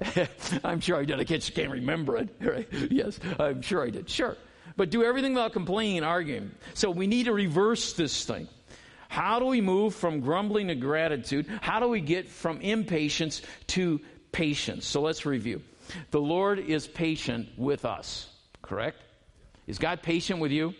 I'm 0.64 0.80
sure 0.80 0.96
I 0.96 1.04
did. 1.04 1.20
I 1.20 1.24
can't, 1.24 1.50
can't 1.54 1.70
remember 1.70 2.16
it. 2.16 2.28
Right? 2.40 2.68
Yes, 2.90 3.18
I'm 3.38 3.62
sure 3.62 3.84
I 3.84 3.90
did. 3.90 4.08
Sure. 4.08 4.36
But 4.76 4.90
do 4.90 5.02
everything 5.02 5.34
without 5.34 5.52
complaining 5.52 5.98
and 5.98 6.06
arguing. 6.06 6.52
So 6.74 6.90
we 6.90 7.06
need 7.06 7.24
to 7.24 7.32
reverse 7.32 7.94
this 7.94 8.24
thing. 8.24 8.48
How 9.08 9.38
do 9.38 9.46
we 9.46 9.60
move 9.60 9.94
from 9.94 10.20
grumbling 10.20 10.68
to 10.68 10.74
gratitude? 10.74 11.46
How 11.60 11.80
do 11.80 11.88
we 11.88 12.00
get 12.00 12.28
from 12.28 12.60
impatience 12.60 13.42
to 13.68 14.00
patience? 14.32 14.86
So 14.86 15.00
let's 15.00 15.26
review. 15.26 15.62
The 16.10 16.20
Lord 16.20 16.58
is 16.58 16.86
patient 16.86 17.48
with 17.56 17.84
us, 17.84 18.28
correct? 18.62 19.02
Is 19.66 19.78
God 19.78 20.02
patient 20.02 20.40
with 20.40 20.52
you? 20.52 20.74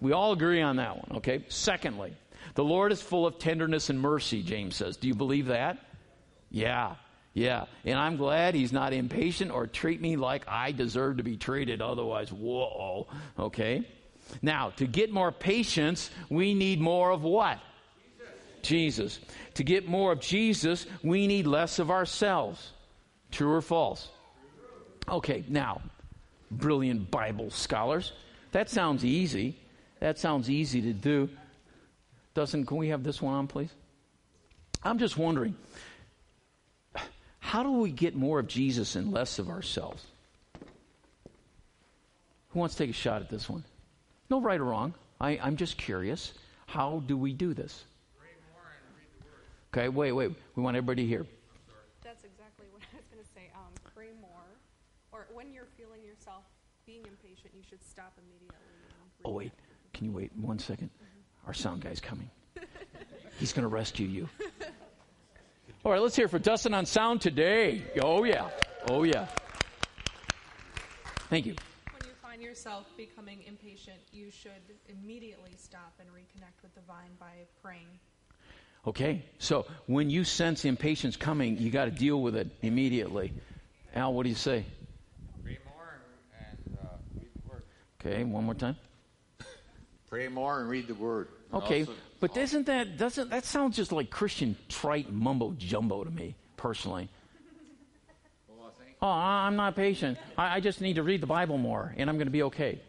We 0.00 0.12
all 0.12 0.32
agree 0.32 0.62
on 0.62 0.76
that 0.76 0.96
one, 0.96 1.18
okay? 1.18 1.44
Secondly, 1.48 2.14
the 2.54 2.64
Lord 2.64 2.92
is 2.92 3.02
full 3.02 3.26
of 3.26 3.38
tenderness 3.38 3.90
and 3.90 4.00
mercy, 4.00 4.42
James 4.42 4.76
says. 4.76 4.96
Do 4.96 5.08
you 5.08 5.14
believe 5.14 5.46
that? 5.46 5.78
Yeah. 6.50 6.94
Yeah, 7.34 7.64
and 7.84 7.98
I'm 7.98 8.16
glad 8.16 8.54
he's 8.54 8.72
not 8.72 8.92
impatient 8.92 9.50
or 9.50 9.66
treat 9.66 10.00
me 10.00 10.14
like 10.14 10.44
I 10.46 10.70
deserve 10.70 11.16
to 11.16 11.24
be 11.24 11.36
treated. 11.36 11.82
Otherwise, 11.82 12.32
whoa. 12.32 13.08
Okay? 13.36 13.84
Now, 14.42 14.70
to 14.76 14.86
get 14.86 15.12
more 15.12 15.32
patience, 15.32 16.10
we 16.28 16.54
need 16.54 16.80
more 16.80 17.10
of 17.10 17.22
what? 17.22 17.58
Jesus. 18.62 19.20
To 19.54 19.64
get 19.64 19.86
more 19.86 20.12
of 20.12 20.20
Jesus, 20.20 20.86
we 21.02 21.26
need 21.26 21.46
less 21.46 21.78
of 21.78 21.90
ourselves. 21.90 22.72
True 23.30 23.52
or 23.52 23.62
false? 23.62 24.08
Okay, 25.08 25.44
now, 25.48 25.82
brilliant 26.50 27.10
Bible 27.10 27.50
scholars, 27.50 28.12
that 28.52 28.70
sounds 28.70 29.04
easy. 29.04 29.56
That 30.00 30.18
sounds 30.18 30.50
easy 30.50 30.80
to 30.82 30.92
do. 30.92 31.28
Doesn't, 32.34 32.66
can 32.66 32.76
we 32.76 32.88
have 32.88 33.02
this 33.02 33.22
one 33.22 33.34
on, 33.34 33.46
please? 33.46 33.70
I'm 34.82 34.98
just 34.98 35.16
wondering 35.16 35.54
how 37.38 37.62
do 37.62 37.72
we 37.72 37.90
get 37.90 38.14
more 38.14 38.40
of 38.40 38.48
Jesus 38.48 38.96
and 38.96 39.12
less 39.12 39.38
of 39.38 39.48
ourselves? 39.48 40.04
Who 42.50 42.58
wants 42.58 42.74
to 42.74 42.84
take 42.84 42.90
a 42.90 42.98
shot 42.98 43.22
at 43.22 43.28
this 43.28 43.48
one? 43.48 43.64
No 44.30 44.40
right 44.40 44.60
or 44.60 44.64
wrong. 44.64 44.94
I, 45.20 45.38
I'm 45.42 45.56
just 45.56 45.76
curious. 45.78 46.32
How 46.66 47.02
do 47.06 47.16
we 47.16 47.32
do 47.32 47.54
this? 47.54 47.84
Okay, 49.76 49.88
wait, 49.88 50.12
wait. 50.12 50.30
We 50.54 50.62
want 50.62 50.76
everybody 50.76 51.04
here. 51.04 51.26
That's 52.04 52.22
exactly 52.22 52.66
what 52.70 52.82
I 52.92 52.96
was 52.96 53.06
going 53.12 53.24
to 53.24 53.28
say. 53.34 53.50
Um, 53.56 53.72
pray 53.92 54.10
more. 54.20 54.30
Or 55.10 55.26
when 55.34 55.52
you're 55.52 55.66
feeling 55.76 56.04
yourself 56.04 56.44
being 56.86 57.00
impatient, 57.08 57.52
you 57.56 57.62
should 57.68 57.82
stop 57.84 58.12
immediately. 58.24 58.56
Oh, 59.24 59.32
wait. 59.32 59.50
Can 59.92 60.06
you 60.06 60.12
wait 60.12 60.30
one 60.36 60.60
second? 60.60 60.90
Mm-hmm. 60.90 61.48
Our 61.48 61.54
sound 61.54 61.82
guy's 61.82 61.98
coming. 61.98 62.30
He's 63.40 63.52
going 63.52 63.64
to 63.64 63.68
rescue 63.68 64.06
you. 64.06 64.28
All 65.84 65.90
right, 65.90 66.00
let's 66.00 66.14
hear 66.14 66.28
for 66.28 66.38
Dustin 66.38 66.72
on 66.72 66.86
sound 66.86 67.20
today. 67.20 67.82
Oh, 68.00 68.22
yeah. 68.22 68.48
Oh, 68.88 69.02
yeah. 69.02 69.26
Thank 71.30 71.46
you. 71.46 71.56
When 72.44 72.50
you 72.50 72.56
find 72.56 72.58
yourself 72.58 72.96
becoming 72.98 73.42
impatient, 73.46 73.96
you 74.12 74.30
should 74.30 74.50
immediately 74.90 75.52
stop 75.56 75.94
and 75.98 76.06
reconnect 76.10 76.62
with 76.62 76.74
the 76.74 76.82
vine 76.82 77.12
by 77.18 77.32
praying. 77.62 77.86
Okay, 78.86 79.24
so 79.38 79.64
when 79.86 80.10
you 80.10 80.24
sense 80.24 80.66
impatience 80.66 81.16
coming, 81.16 81.56
you 81.56 81.70
got 81.70 81.86
to 81.86 81.90
deal 81.90 82.20
with 82.20 82.36
it 82.36 82.48
immediately. 82.60 83.32
Al, 83.94 84.12
what 84.12 84.24
do 84.24 84.28
you 84.28 84.34
say? 84.34 84.66
Pray 85.42 85.56
more 85.64 86.00
and 86.38 86.76
uh, 86.76 86.86
read 87.14 87.28
the 87.34 87.50
word. 87.50 87.62
Okay, 87.98 88.24
one 88.24 88.44
more 88.44 88.54
time. 88.54 88.76
Pray 90.10 90.28
more 90.28 90.60
and 90.60 90.68
read 90.68 90.86
the 90.86 90.94
word. 90.94 91.28
Okay, 91.54 91.80
Also- 91.80 91.94
but 92.20 92.36
isn't 92.36 92.66
that 92.66 92.98
doesn't 92.98 93.30
that 93.30 93.46
sounds 93.46 93.74
just 93.74 93.90
like 93.90 94.10
Christian 94.10 94.54
trite 94.68 95.10
mumbo 95.10 95.54
jumbo 95.56 96.04
to 96.04 96.10
me 96.10 96.34
personally? 96.58 97.08
What 98.48 98.58
was 98.58 98.72
I 98.78 98.84
saying? 98.84 98.93
Oh, 99.04 99.10
I'm 99.10 99.56
not 99.56 99.76
patient. 99.76 100.16
I, 100.38 100.56
I 100.56 100.60
just 100.60 100.80
need 100.80 100.94
to 100.94 101.02
read 101.02 101.20
the 101.20 101.26
Bible 101.26 101.58
more, 101.58 101.94
and 101.98 102.08
I'm 102.08 102.16
going 102.16 102.26
to 102.26 102.32
be 102.32 102.44
okay. 102.44 102.80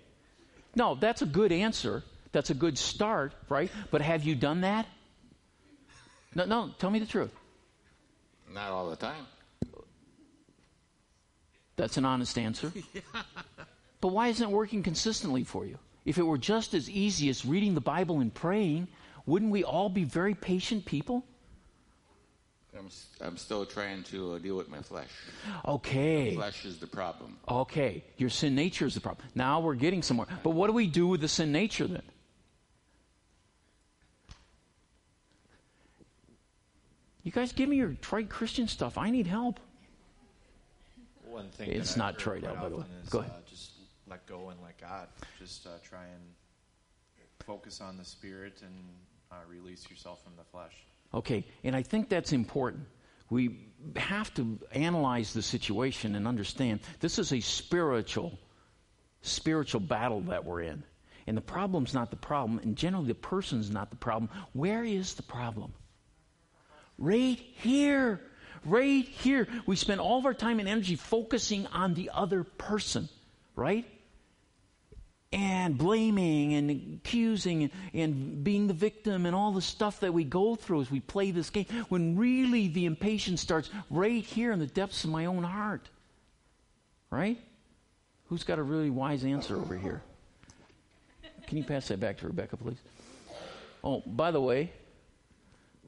No, 0.73 0.95
that's 0.95 1.21
a 1.21 1.25
good 1.25 1.51
answer. 1.51 2.03
That's 2.31 2.49
a 2.51 2.53
good 2.53 2.77
start, 2.77 3.33
right? 3.49 3.69
But 3.91 4.01
have 4.01 4.23
you 4.23 4.33
done 4.33 4.61
that? 4.61 4.85
No, 6.33 6.45
no. 6.45 6.69
Tell 6.79 6.89
me 6.89 6.99
the 6.99 7.05
truth. 7.05 7.33
Not 8.49 8.71
all 8.71 8.89
the 8.89 8.95
time. 8.95 9.25
That's 11.75 11.97
an 11.97 12.05
honest 12.05 12.37
answer. 12.37 12.71
But 14.01 14.09
why 14.09 14.27
isn't 14.27 14.47
it 14.47 14.51
working 14.51 14.83
consistently 14.83 15.43
for 15.43 15.65
you? 15.65 15.79
If 16.05 16.19
it 16.19 16.23
were 16.23 16.37
just 16.37 16.75
as 16.75 16.87
easy 16.87 17.27
as 17.29 17.43
reading 17.43 17.73
the 17.73 17.81
Bible 17.81 18.19
and 18.19 18.31
praying, 18.31 18.87
wouldn't 19.25 19.49
we 19.49 19.63
all 19.63 19.89
be 19.89 20.03
very 20.03 20.35
patient 20.35 20.85
people? 20.85 21.25
I'm, 22.77 22.87
s- 22.87 23.07
I'm 23.21 23.37
still 23.37 23.65
trying 23.65 24.03
to 24.03 24.33
uh, 24.33 24.39
deal 24.39 24.55
with 24.57 24.69
my 24.69 24.79
flesh. 24.81 25.09
Okay. 25.65 26.35
Flesh 26.35 26.65
is 26.65 26.77
the 26.77 26.87
problem. 26.87 27.37
Okay. 27.47 28.03
Your 28.17 28.29
sin 28.29 28.55
nature 28.55 28.85
is 28.85 28.93
the 28.93 29.01
problem. 29.01 29.27
Now 29.35 29.59
we're 29.61 29.75
getting 29.75 30.01
somewhere. 30.01 30.27
But 30.43 30.51
what 30.51 30.67
do 30.67 30.73
we 30.73 30.87
do 30.87 31.07
with 31.07 31.21
the 31.21 31.27
sin 31.27 31.51
nature 31.51 31.87
then? 31.87 32.01
You 37.23 37.31
guys 37.31 37.51
give 37.53 37.69
me 37.69 37.77
your 37.77 37.93
trite 38.01 38.29
Christian 38.29 38.67
stuff. 38.67 38.97
I 38.97 39.09
need 39.09 39.25
help. 39.25 39.59
One 41.25 41.49
thing 41.49 41.69
It's 41.71 41.93
that 41.93 41.97
not 41.99 42.21
heard 42.21 42.41
tried 42.43 42.45
out, 42.45 42.61
by 42.61 42.69
the 42.69 42.77
way. 42.77 42.83
is, 43.03 43.09
Go 43.09 43.19
ahead. 43.19 43.31
Uh, 43.31 43.49
just 43.49 43.71
let 44.07 44.25
go 44.27 44.49
and 44.49 44.59
let 44.63 44.79
God. 44.79 45.07
Just 45.39 45.65
uh, 45.65 45.71
try 45.83 46.03
and 46.03 46.21
focus 47.45 47.81
on 47.81 47.97
the 47.97 48.05
Spirit 48.05 48.61
and 48.61 48.73
uh, 49.31 49.35
release 49.49 49.89
yourself 49.89 50.23
from 50.23 50.33
the 50.37 50.43
flesh. 50.43 50.73
Okay, 51.15 51.47
and 51.63 51.75
I 51.75 51.81
think 51.81 52.09
that's 52.09 52.33
important. 52.33 52.87
We 53.29 53.69
have 53.95 54.33
to 54.33 54.59
analyze 54.73 55.33
the 55.33 55.41
situation 55.41 56.15
and 56.15 56.27
understand 56.27 56.81
this 56.99 57.17
is 57.17 57.31
a 57.31 57.39
spiritual, 57.39 58.37
spiritual 59.21 59.79
battle 59.79 60.21
that 60.21 60.43
we're 60.43 60.61
in. 60.61 60.83
And 61.25 61.35
the 61.35 61.41
problem's 61.41 61.93
not 61.93 62.11
the 62.11 62.17
problem, 62.17 62.59
and 62.59 62.75
generally 62.75 63.07
the 63.07 63.15
person's 63.15 63.71
not 63.71 63.89
the 63.89 63.95
problem. 63.95 64.29
Where 64.53 64.83
is 64.83 65.15
the 65.15 65.23
problem? 65.23 65.73
Right 66.97 67.39
here. 67.39 68.19
Right 68.65 69.07
here. 69.07 69.47
We 69.65 69.75
spend 69.75 70.01
all 70.01 70.19
of 70.19 70.25
our 70.25 70.33
time 70.33 70.59
and 70.59 70.67
energy 70.67 70.95
focusing 70.95 71.65
on 71.67 71.93
the 71.93 72.11
other 72.13 72.43
person, 72.43 73.09
right? 73.55 73.85
And 75.35 75.77
blaming 75.77 76.53
and 76.53 76.71
accusing 76.95 77.63
and, 77.63 77.71
and 77.93 78.43
being 78.43 78.67
the 78.67 78.73
victim 78.73 79.25
and 79.25 79.35
all 79.35 79.51
the 79.51 79.61
stuff 79.61 79.99
that 79.99 80.13
we 80.13 80.23
go 80.23 80.55
through 80.55 80.79
as 80.79 80.89
we 80.89 81.01
play 81.01 81.31
this 81.31 81.49
game, 81.49 81.65
when 81.89 82.17
really 82.17 82.69
the 82.69 82.85
impatience 82.85 83.41
starts 83.41 83.69
right 83.89 84.23
here 84.23 84.53
in 84.53 84.59
the 84.59 84.65
depths 84.65 85.03
of 85.03 85.09
my 85.09 85.25
own 85.25 85.43
heart. 85.43 85.89
Right? 87.11 87.37
Who's 88.27 88.45
got 88.45 88.59
a 88.59 88.63
really 88.63 88.89
wise 88.89 89.25
answer 89.25 89.57
over 89.57 89.77
here? 89.77 90.01
Can 91.47 91.57
you 91.57 91.65
pass 91.65 91.89
that 91.89 91.99
back 91.99 92.17
to 92.19 92.27
Rebecca, 92.27 92.55
please? 92.55 92.77
Oh, 93.83 94.01
by 94.05 94.31
the 94.31 94.41
way, 94.41 94.71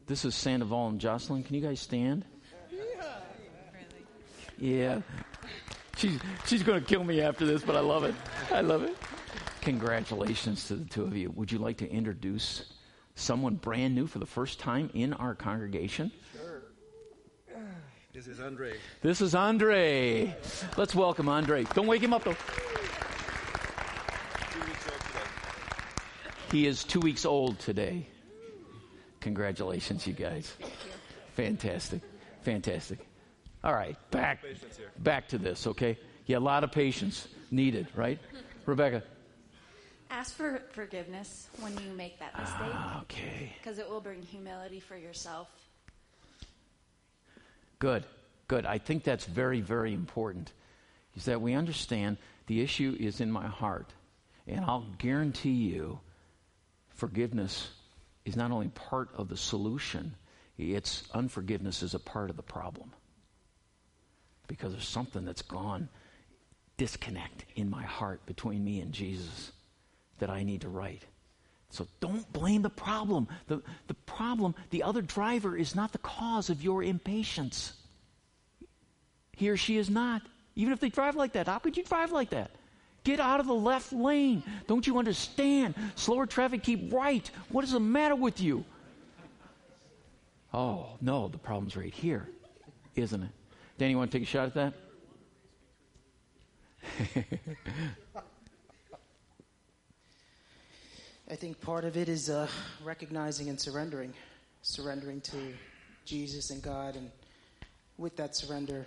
this 0.07 0.25
is 0.25 0.35
Sandoval 0.35 0.89
and 0.89 0.99
Jocelyn. 0.99 1.43
Can 1.43 1.55
you 1.55 1.61
guys 1.61 1.79
stand? 1.79 2.25
Yeah. 4.57 5.01
She's, 5.95 6.19
she's 6.45 6.63
going 6.63 6.79
to 6.81 6.85
kill 6.85 7.03
me 7.03 7.21
after 7.21 7.45
this, 7.45 7.63
but 7.63 7.75
I 7.75 7.79
love 7.79 8.03
it. 8.03 8.13
I 8.51 8.61
love 8.61 8.83
it. 8.83 8.95
Congratulations 9.67 10.65
to 10.69 10.75
the 10.75 10.85
two 10.85 11.03
of 11.03 11.13
you. 11.17 11.29
Would 11.31 11.51
you 11.51 11.57
like 11.57 11.79
to 11.79 11.91
introduce 11.91 12.71
someone 13.15 13.55
brand 13.55 13.93
new 13.95 14.07
for 14.07 14.17
the 14.17 14.25
first 14.25 14.61
time 14.61 14.89
in 14.93 15.11
our 15.11 15.35
congregation? 15.35 16.09
Sure. 16.31 16.63
This 18.13 18.27
is 18.27 18.39
Andre. 18.39 18.77
This 19.01 19.19
is 19.19 19.35
Andre. 19.35 20.33
Let's 20.77 20.95
welcome 20.95 21.27
Andre. 21.27 21.65
Don't 21.73 21.85
wake 21.85 22.01
him 22.01 22.13
up, 22.13 22.23
though. 22.23 22.37
Two 24.53 24.61
weeks 24.61 24.87
old 24.87 25.01
today. 25.01 25.19
He 26.49 26.65
is 26.65 26.85
two 26.85 27.01
weeks 27.01 27.25
old 27.25 27.59
today. 27.59 28.07
Congratulations, 29.19 30.07
you 30.07 30.13
guys. 30.13 30.53
Fantastic. 31.33 31.99
Fantastic. 32.43 32.99
All 33.65 33.73
right, 33.73 33.97
back, 34.11 34.45
back 34.99 35.27
to 35.27 35.37
this, 35.37 35.67
okay? 35.67 35.99
Yeah, 36.25 36.37
a 36.37 36.39
lot 36.39 36.63
of 36.63 36.71
patience 36.71 37.27
needed, 37.51 37.87
right? 37.95 38.17
Rebecca. 38.65 39.03
Ask 40.09 40.35
for 40.35 40.61
forgiveness 40.71 41.49
when 41.59 41.73
you 41.77 41.91
make 41.95 42.19
that 42.19 42.31
ah, 42.35 42.41
mistake 42.41 42.91
Okay. 43.03 43.53
because 43.57 43.77
it 43.77 43.89
will 43.89 44.01
bring 44.01 44.21
humility 44.21 44.79
for 44.79 44.95
yourself. 44.95 45.49
Good, 47.79 48.05
good. 48.47 48.65
I 48.65 48.77
think 48.77 49.03
that's 49.03 49.25
very, 49.25 49.61
very 49.61 49.93
important. 49.93 50.51
Is 51.15 51.25
that 51.25 51.41
we 51.41 51.53
understand 51.53 52.17
the 52.47 52.61
issue 52.61 52.95
is 52.99 53.21
in 53.21 53.31
my 53.31 53.47
heart. 53.47 53.93
And 54.47 54.63
I'll 54.63 54.87
guarantee 54.97 55.51
you, 55.51 55.99
forgiveness 56.89 57.69
is 58.23 58.35
not 58.35 58.51
only 58.51 58.69
part 58.69 59.09
of 59.15 59.27
the 59.27 59.37
solution, 59.37 60.15
it's 60.57 61.03
unforgiveness 61.13 61.83
is 61.83 61.93
a 61.93 61.99
part 61.99 62.29
of 62.29 62.37
the 62.37 62.43
problem. 62.43 62.93
Because 64.47 64.71
there's 64.71 64.87
something 64.87 65.25
that's 65.25 65.41
gone 65.41 65.89
disconnect 66.77 67.43
in 67.55 67.69
my 67.69 67.83
heart 67.83 68.25
between 68.25 68.63
me 68.63 68.79
and 68.79 68.93
Jesus 68.93 69.51
that 70.19 70.29
I 70.29 70.43
need 70.43 70.61
to 70.61 70.69
right. 70.69 71.03
So 71.69 71.87
don't 71.99 72.31
blame 72.31 72.61
the 72.61 72.69
problem. 72.69 73.27
The, 73.47 73.61
the 73.87 73.93
problem, 73.93 74.55
the 74.69 74.83
other 74.83 75.01
driver 75.01 75.57
is 75.57 75.75
not 75.75 75.91
the 75.91 75.97
cause 75.97 76.49
of 76.49 76.63
your 76.63 76.81
impatience. 76.83 77.73
He 79.35 79.49
or 79.49 79.57
she 79.57 79.77
is 79.77 79.89
not. 79.89 80.21
Even 80.55 80.73
if 80.73 80.79
they 80.79 80.89
drive 80.89 81.15
like 81.15 81.33
that, 81.33 81.47
how 81.47 81.59
could 81.59 81.77
you 81.77 81.83
drive 81.83 82.11
like 82.11 82.31
that? 82.31 82.51
Get 83.03 83.19
out 83.19 83.39
of 83.39 83.45
the 83.45 83.53
left 83.53 83.93
lane. 83.93 84.43
Don't 84.67 84.87
you 84.87 84.97
understand? 84.97 85.75
Slower 85.95 86.25
traffic, 86.25 86.63
keep 86.63 86.91
right. 86.91 87.29
What 87.49 87.63
is 87.63 87.71
the 87.71 87.79
matter 87.79 88.15
with 88.15 88.41
you? 88.41 88.65
Oh, 90.53 90.87
no, 91.01 91.27
the 91.27 91.37
problem's 91.37 91.77
right 91.77 91.93
here, 91.93 92.27
isn't 92.95 93.21
it? 93.21 93.29
Danny, 93.77 93.91
you 93.91 93.97
want 93.97 94.11
to 94.11 94.17
take 94.17 94.27
a 94.27 94.29
shot 94.29 94.47
at 94.47 94.53
that? 94.55 94.73
I 101.29 101.35
think 101.35 101.59
part 101.59 101.83
of 101.83 101.97
it 101.97 102.07
is 102.07 102.29
uh, 102.29 102.47
recognizing 102.83 103.49
and 103.49 103.59
surrendering, 103.59 104.13
surrendering 104.61 105.19
to 105.21 105.37
Jesus 106.05 106.51
and 106.51 106.61
God, 106.61 106.95
and 106.95 107.11
with 107.97 108.15
that 108.15 108.33
surrender, 108.33 108.85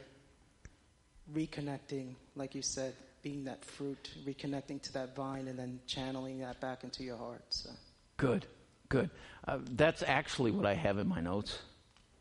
reconnecting, 1.35 2.15
like 2.37 2.55
you 2.55 2.63
said, 2.63 2.95
being 3.23 3.45
that 3.45 3.63
fruit, 3.63 4.11
reconnecting 4.25 4.81
to 4.81 4.93
that 4.95 5.15
vine, 5.15 5.49
and 5.49 5.59
then 5.59 5.81
channeling 5.87 6.39
that 6.39 6.59
back 6.61 6.83
into 6.83 7.05
your 7.05 7.19
heart. 7.19 7.45
So. 7.51 7.71
Good, 8.17 8.47
good. 8.89 9.11
Uh, 9.47 9.59
that's 9.73 10.03
actually 10.03 10.51
what 10.51 10.65
I 10.65 10.73
have 10.73 10.97
in 10.97 11.07
my 11.07 11.21
notes. 11.21 11.59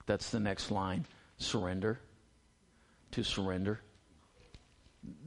That's 0.05 0.31
the 0.31 0.39
next 0.41 0.69
line 0.69 1.05
surrender. 1.37 1.99
To 3.11 3.23
surrender. 3.23 3.79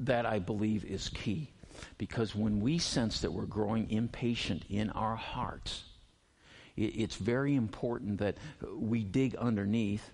That 0.01 0.27
I 0.27 0.39
believe 0.39 0.85
is 0.85 1.09
key. 1.09 1.52
Because 1.99 2.35
when 2.35 2.61
we 2.61 2.79
sense 2.79 3.21
that 3.21 3.33
we're 3.33 3.47
growing 3.47 3.91
impatient 3.91 4.65
in 4.69 4.91
our 4.91 5.17
hearts, 5.17 5.85
it, 6.77 6.97
it's 6.97 7.17
very 7.17 7.55
important 7.55 8.19
that 8.19 8.37
we 8.77 9.05
dig 9.05 9.35
underneath. 9.37 10.11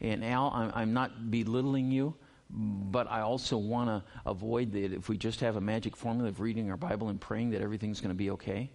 And 0.00 0.24
Al, 0.24 0.50
I'm, 0.54 0.72
I'm 0.74 0.92
not 0.92 1.30
belittling 1.30 1.90
you, 1.90 2.14
but 2.50 3.10
I 3.10 3.20
also 3.20 3.56
want 3.56 3.88
to 3.88 4.02
avoid 4.26 4.72
that 4.72 4.92
if 4.92 5.08
we 5.08 5.16
just 5.16 5.40
have 5.40 5.56
a 5.56 5.60
magic 5.60 5.96
formula 5.96 6.28
of 6.28 6.40
reading 6.40 6.70
our 6.70 6.76
Bible 6.76 7.08
and 7.08 7.20
praying 7.20 7.50
that 7.50 7.62
everything's 7.62 8.00
going 8.00 8.10
to 8.10 8.14
be 8.14 8.30
okay. 8.32 8.70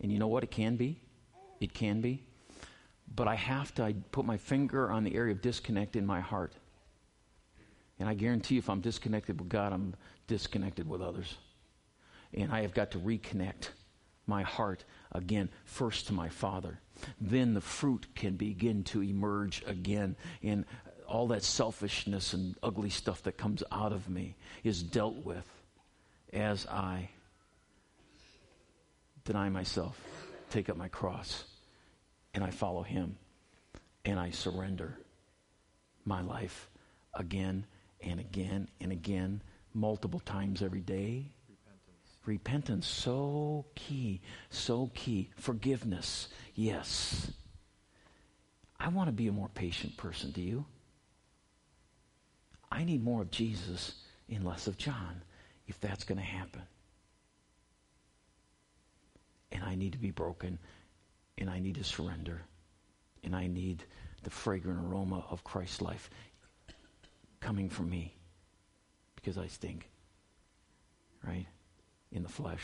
And 0.00 0.10
you 0.10 0.18
know 0.18 0.26
what? 0.26 0.42
It 0.42 0.50
can 0.50 0.76
be. 0.76 1.00
It 1.60 1.72
can 1.72 2.00
be. 2.00 2.24
But 3.14 3.28
I 3.28 3.36
have 3.36 3.74
to 3.76 3.84
I 3.84 3.94
put 4.10 4.24
my 4.24 4.36
finger 4.36 4.90
on 4.90 5.04
the 5.04 5.14
area 5.14 5.32
of 5.32 5.40
disconnect 5.40 5.96
in 5.96 6.04
my 6.04 6.20
heart. 6.20 6.54
And 7.98 8.08
I 8.08 8.14
guarantee 8.14 8.56
you 8.56 8.58
if 8.58 8.70
I'm 8.70 8.80
disconnected 8.80 9.38
with 9.40 9.48
God, 9.48 9.72
I'm 9.72 9.94
disconnected 10.26 10.88
with 10.88 11.00
others. 11.00 11.36
And 12.34 12.50
I 12.50 12.62
have 12.62 12.74
got 12.74 12.92
to 12.92 12.98
reconnect 12.98 13.68
my 14.26 14.42
heart 14.42 14.84
again, 15.12 15.50
first 15.64 16.06
to 16.06 16.12
my 16.12 16.28
Father. 16.28 16.80
Then 17.20 17.54
the 17.54 17.60
fruit 17.60 18.06
can 18.14 18.36
begin 18.36 18.84
to 18.84 19.02
emerge 19.02 19.62
again. 19.66 20.16
And 20.42 20.64
all 21.06 21.28
that 21.28 21.42
selfishness 21.42 22.32
and 22.32 22.56
ugly 22.62 22.90
stuff 22.90 23.22
that 23.24 23.36
comes 23.36 23.62
out 23.70 23.92
of 23.92 24.08
me 24.08 24.36
is 24.64 24.82
dealt 24.82 25.24
with 25.24 25.46
as 26.32 26.66
I 26.66 27.10
deny 29.24 29.48
myself, 29.50 30.00
take 30.50 30.68
up 30.68 30.76
my 30.76 30.88
cross, 30.88 31.44
and 32.34 32.42
I 32.42 32.50
follow 32.50 32.82
Him, 32.82 33.16
and 34.04 34.18
I 34.18 34.30
surrender 34.30 34.96
my 36.04 36.22
life 36.22 36.70
again 37.14 37.66
and 38.02 38.20
again 38.20 38.68
and 38.80 38.92
again, 38.92 39.42
multiple 39.74 40.20
times 40.20 40.62
every 40.62 40.80
day. 40.80 41.30
Repentance. 41.48 42.26
Repentance, 42.26 42.86
so 42.86 43.66
key, 43.74 44.20
so 44.50 44.90
key. 44.94 45.30
Forgiveness, 45.36 46.28
yes. 46.54 47.30
I 48.78 48.88
want 48.88 49.08
to 49.08 49.12
be 49.12 49.28
a 49.28 49.32
more 49.32 49.50
patient 49.54 49.96
person, 49.96 50.30
do 50.32 50.42
you? 50.42 50.64
I 52.70 52.84
need 52.84 53.04
more 53.04 53.22
of 53.22 53.30
Jesus 53.30 53.94
and 54.28 54.44
less 54.44 54.66
of 54.66 54.78
John 54.78 55.22
if 55.66 55.78
that's 55.80 56.04
going 56.04 56.18
to 56.18 56.24
happen. 56.24 56.62
And 59.52 59.62
I 59.62 59.74
need 59.74 59.92
to 59.92 59.98
be 59.98 60.10
broken, 60.10 60.58
and 61.36 61.50
I 61.50 61.58
need 61.58 61.74
to 61.74 61.84
surrender, 61.84 62.40
and 63.22 63.36
I 63.36 63.46
need 63.46 63.84
the 64.22 64.30
fragrant 64.30 64.80
aroma 64.80 65.24
of 65.30 65.44
Christ's 65.44 65.82
life 65.82 66.08
coming 67.42 67.68
from 67.68 67.90
me 67.90 68.14
because 69.16 69.36
I 69.36 69.46
stink, 69.48 69.90
right? 71.26 71.46
In 72.10 72.22
the 72.22 72.28
flesh. 72.28 72.62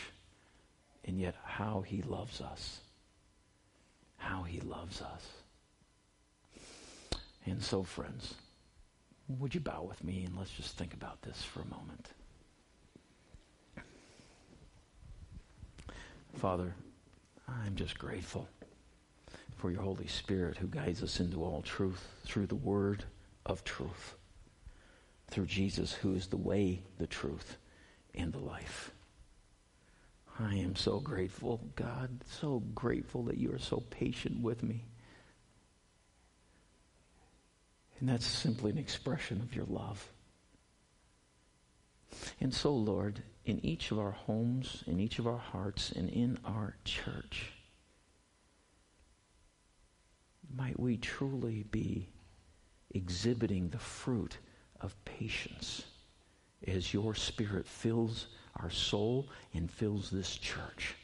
And 1.05 1.21
yet, 1.21 1.35
how 1.45 1.83
he 1.87 2.03
loves 2.03 2.41
us. 2.41 2.81
How 4.17 4.43
he 4.43 4.61
loves 4.61 5.03
us. 5.03 5.27
And 7.47 7.63
so, 7.63 7.83
friends, 7.83 8.35
would 9.29 9.55
you 9.55 9.61
bow 9.61 9.83
with 9.83 10.03
me 10.05 10.25
and 10.25 10.37
let's 10.37 10.51
just 10.51 10.77
think 10.77 10.95
about 10.95 11.23
this 11.23 11.43
for 11.43 11.61
a 11.61 11.67
moment? 11.67 12.09
Father, 16.37 16.75
I'm 17.49 17.75
just 17.75 17.99
grateful 17.99 18.49
for 19.57 19.71
your 19.71 19.83
Holy 19.83 20.07
Spirit 20.07 20.57
who 20.57 20.67
guides 20.69 21.03
us 21.03 21.21
into 21.21 21.43
all 21.43 21.63
truth 21.63 22.07
through 22.25 22.47
the 22.47 22.55
word 22.55 23.05
of 23.47 23.65
truth, 23.65 24.15
through 25.29 25.47
Jesus 25.47 25.93
who 25.93 26.15
is 26.15 26.27
the 26.29 26.37
way, 26.37 26.83
the 26.99 27.07
truth, 27.07 27.57
and 28.15 28.33
the 28.33 28.39
life. 28.39 28.93
I 30.41 30.55
am 30.57 30.77
so 30.77 31.01
grateful, 31.01 31.61
God, 31.75 32.11
so 32.41 32.63
grateful 32.75 33.25
that 33.25 33.39
you 33.39 33.53
are 33.53 33.59
so 33.59 33.83
patient 33.91 34.41
with 34.41 34.63
me. 34.63 34.85
And 37.99 38.09
that's 38.09 38.27
simply 38.27 38.71
an 38.71 38.79
expression 38.79 39.41
of 39.41 39.55
your 39.55 39.65
love. 39.65 40.13
And 42.41 42.55
so, 42.55 42.73
Lord, 42.73 43.23
in 43.45 43.65
each 43.65 43.91
of 43.91 43.99
our 43.99 44.13
homes, 44.13 44.85
in 44.87 45.01
each 45.01 45.19
of 45.19 45.27
our 45.27 45.39
hearts, 45.39 45.91
and 45.91 46.09
in 46.09 46.39
our 46.45 46.77
church, 46.85 47.53
might 50.55 50.79
we 50.79 50.97
truly 50.97 51.65
be 51.65 52.09
exhibiting 52.91 53.71
the 53.71 53.79
fruit 53.79 54.39
of 54.81 54.95
patience 55.05 55.85
as 56.67 56.93
your 56.93 57.15
Spirit 57.15 57.67
fills 57.67 58.27
our 58.57 58.71
soul 58.71 59.29
and 59.55 59.71
fills 59.71 60.11
this 60.11 60.37
church. 60.37 60.95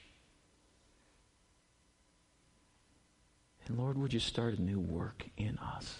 And 3.66 3.78
Lord, 3.78 3.96
would 3.96 4.12
you 4.12 4.20
start 4.20 4.58
a 4.58 4.62
new 4.62 4.80
work 4.80 5.24
in 5.36 5.56
us? 5.58 5.98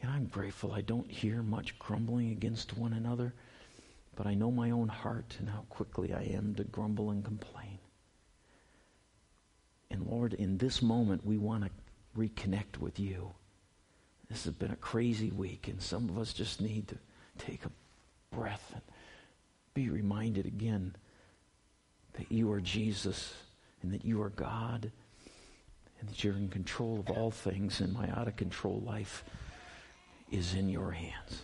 And 0.00 0.10
I'm 0.10 0.26
grateful 0.26 0.72
I 0.72 0.82
don't 0.82 1.10
hear 1.10 1.42
much 1.42 1.78
grumbling 1.78 2.30
against 2.30 2.78
one 2.78 2.92
another, 2.92 3.34
but 4.14 4.26
I 4.26 4.34
know 4.34 4.50
my 4.50 4.70
own 4.70 4.88
heart 4.88 5.36
and 5.40 5.48
how 5.48 5.64
quickly 5.68 6.12
I 6.12 6.22
am 6.22 6.54
to 6.54 6.64
grumble 6.64 7.10
and 7.10 7.24
complain. 7.24 7.78
And 9.90 10.06
Lord, 10.06 10.34
in 10.34 10.58
this 10.58 10.80
moment, 10.80 11.24
we 11.24 11.36
want 11.38 11.64
to 11.64 11.70
reconnect 12.16 12.78
with 12.78 12.98
you. 12.98 13.32
This 14.28 14.44
has 14.44 14.54
been 14.54 14.72
a 14.72 14.76
crazy 14.76 15.30
week, 15.30 15.68
and 15.68 15.80
some 15.80 16.08
of 16.08 16.18
us 16.18 16.32
just 16.32 16.60
need 16.60 16.88
to 16.88 16.96
take 17.38 17.64
a 17.64 17.70
breath 18.34 18.70
and 18.72 18.82
be 19.74 19.88
reminded 19.88 20.46
again 20.46 20.96
that 22.14 22.32
you 22.32 22.50
are 22.52 22.60
Jesus 22.60 23.34
and 23.82 23.92
that 23.92 24.04
you 24.04 24.20
are 24.22 24.30
God 24.30 24.90
and 26.00 26.08
that 26.08 26.24
you're 26.24 26.36
in 26.36 26.48
control 26.48 26.98
of 26.98 27.10
all 27.10 27.30
things, 27.30 27.80
and 27.80 27.92
my 27.92 28.08
out 28.10 28.28
of 28.28 28.36
control 28.36 28.82
life 28.84 29.24
is 30.30 30.54
in 30.54 30.68
your 30.68 30.90
hands. 30.90 31.42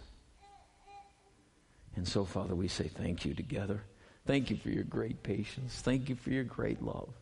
And 1.96 2.06
so, 2.06 2.24
Father, 2.24 2.54
we 2.54 2.68
say 2.68 2.88
thank 2.88 3.24
you 3.24 3.34
together. 3.34 3.82
Thank 4.26 4.50
you 4.50 4.56
for 4.56 4.70
your 4.70 4.84
great 4.84 5.22
patience. 5.22 5.80
Thank 5.80 6.08
you 6.08 6.14
for 6.14 6.30
your 6.30 6.44
great 6.44 6.82
love. 6.82 7.12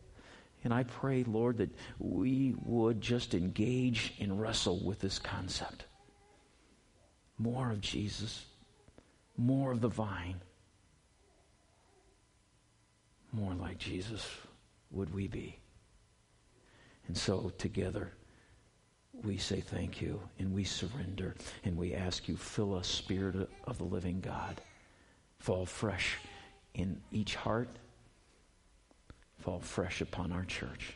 And 0.63 0.73
I 0.73 0.83
pray, 0.83 1.23
Lord, 1.23 1.57
that 1.57 1.73
we 1.99 2.55
would 2.63 3.01
just 3.01 3.33
engage 3.33 4.13
and 4.19 4.39
wrestle 4.39 4.79
with 4.83 4.99
this 4.99 5.17
concept. 5.17 5.85
More 7.37 7.71
of 7.71 7.81
Jesus, 7.81 8.45
more 9.37 9.71
of 9.71 9.81
the 9.81 9.87
vine, 9.87 10.39
more 13.31 13.53
like 13.53 13.79
Jesus 13.79 14.27
would 14.91 15.13
we 15.13 15.27
be. 15.27 15.57
And 17.07 17.17
so, 17.17 17.51
together, 17.57 18.11
we 19.23 19.37
say 19.37 19.59
thank 19.59 20.01
you 20.01 20.21
and 20.39 20.53
we 20.53 20.63
surrender 20.63 21.35
and 21.63 21.75
we 21.75 21.93
ask 21.93 22.27
you, 22.27 22.37
fill 22.37 22.75
us, 22.75 22.87
Spirit 22.87 23.49
of 23.65 23.77
the 23.77 23.83
living 23.83 24.21
God. 24.21 24.61
Fall 25.39 25.65
fresh 25.65 26.17
in 26.73 27.01
each 27.11 27.35
heart, 27.35 27.69
fall 29.41 29.59
fresh 29.59 30.01
upon 30.01 30.31
our 30.31 30.45
church. 30.45 30.93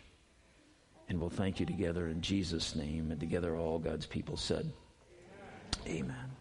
And 1.10 1.20
we'll 1.20 1.30
thank 1.30 1.60
you 1.60 1.66
together 1.66 2.08
in 2.08 2.22
Jesus' 2.22 2.76
name. 2.76 3.12
And 3.12 3.20
together, 3.20 3.56
all 3.56 3.80
God's 3.80 4.06
people 4.06 4.38
said, 4.38 4.72
Amen. 5.88 6.32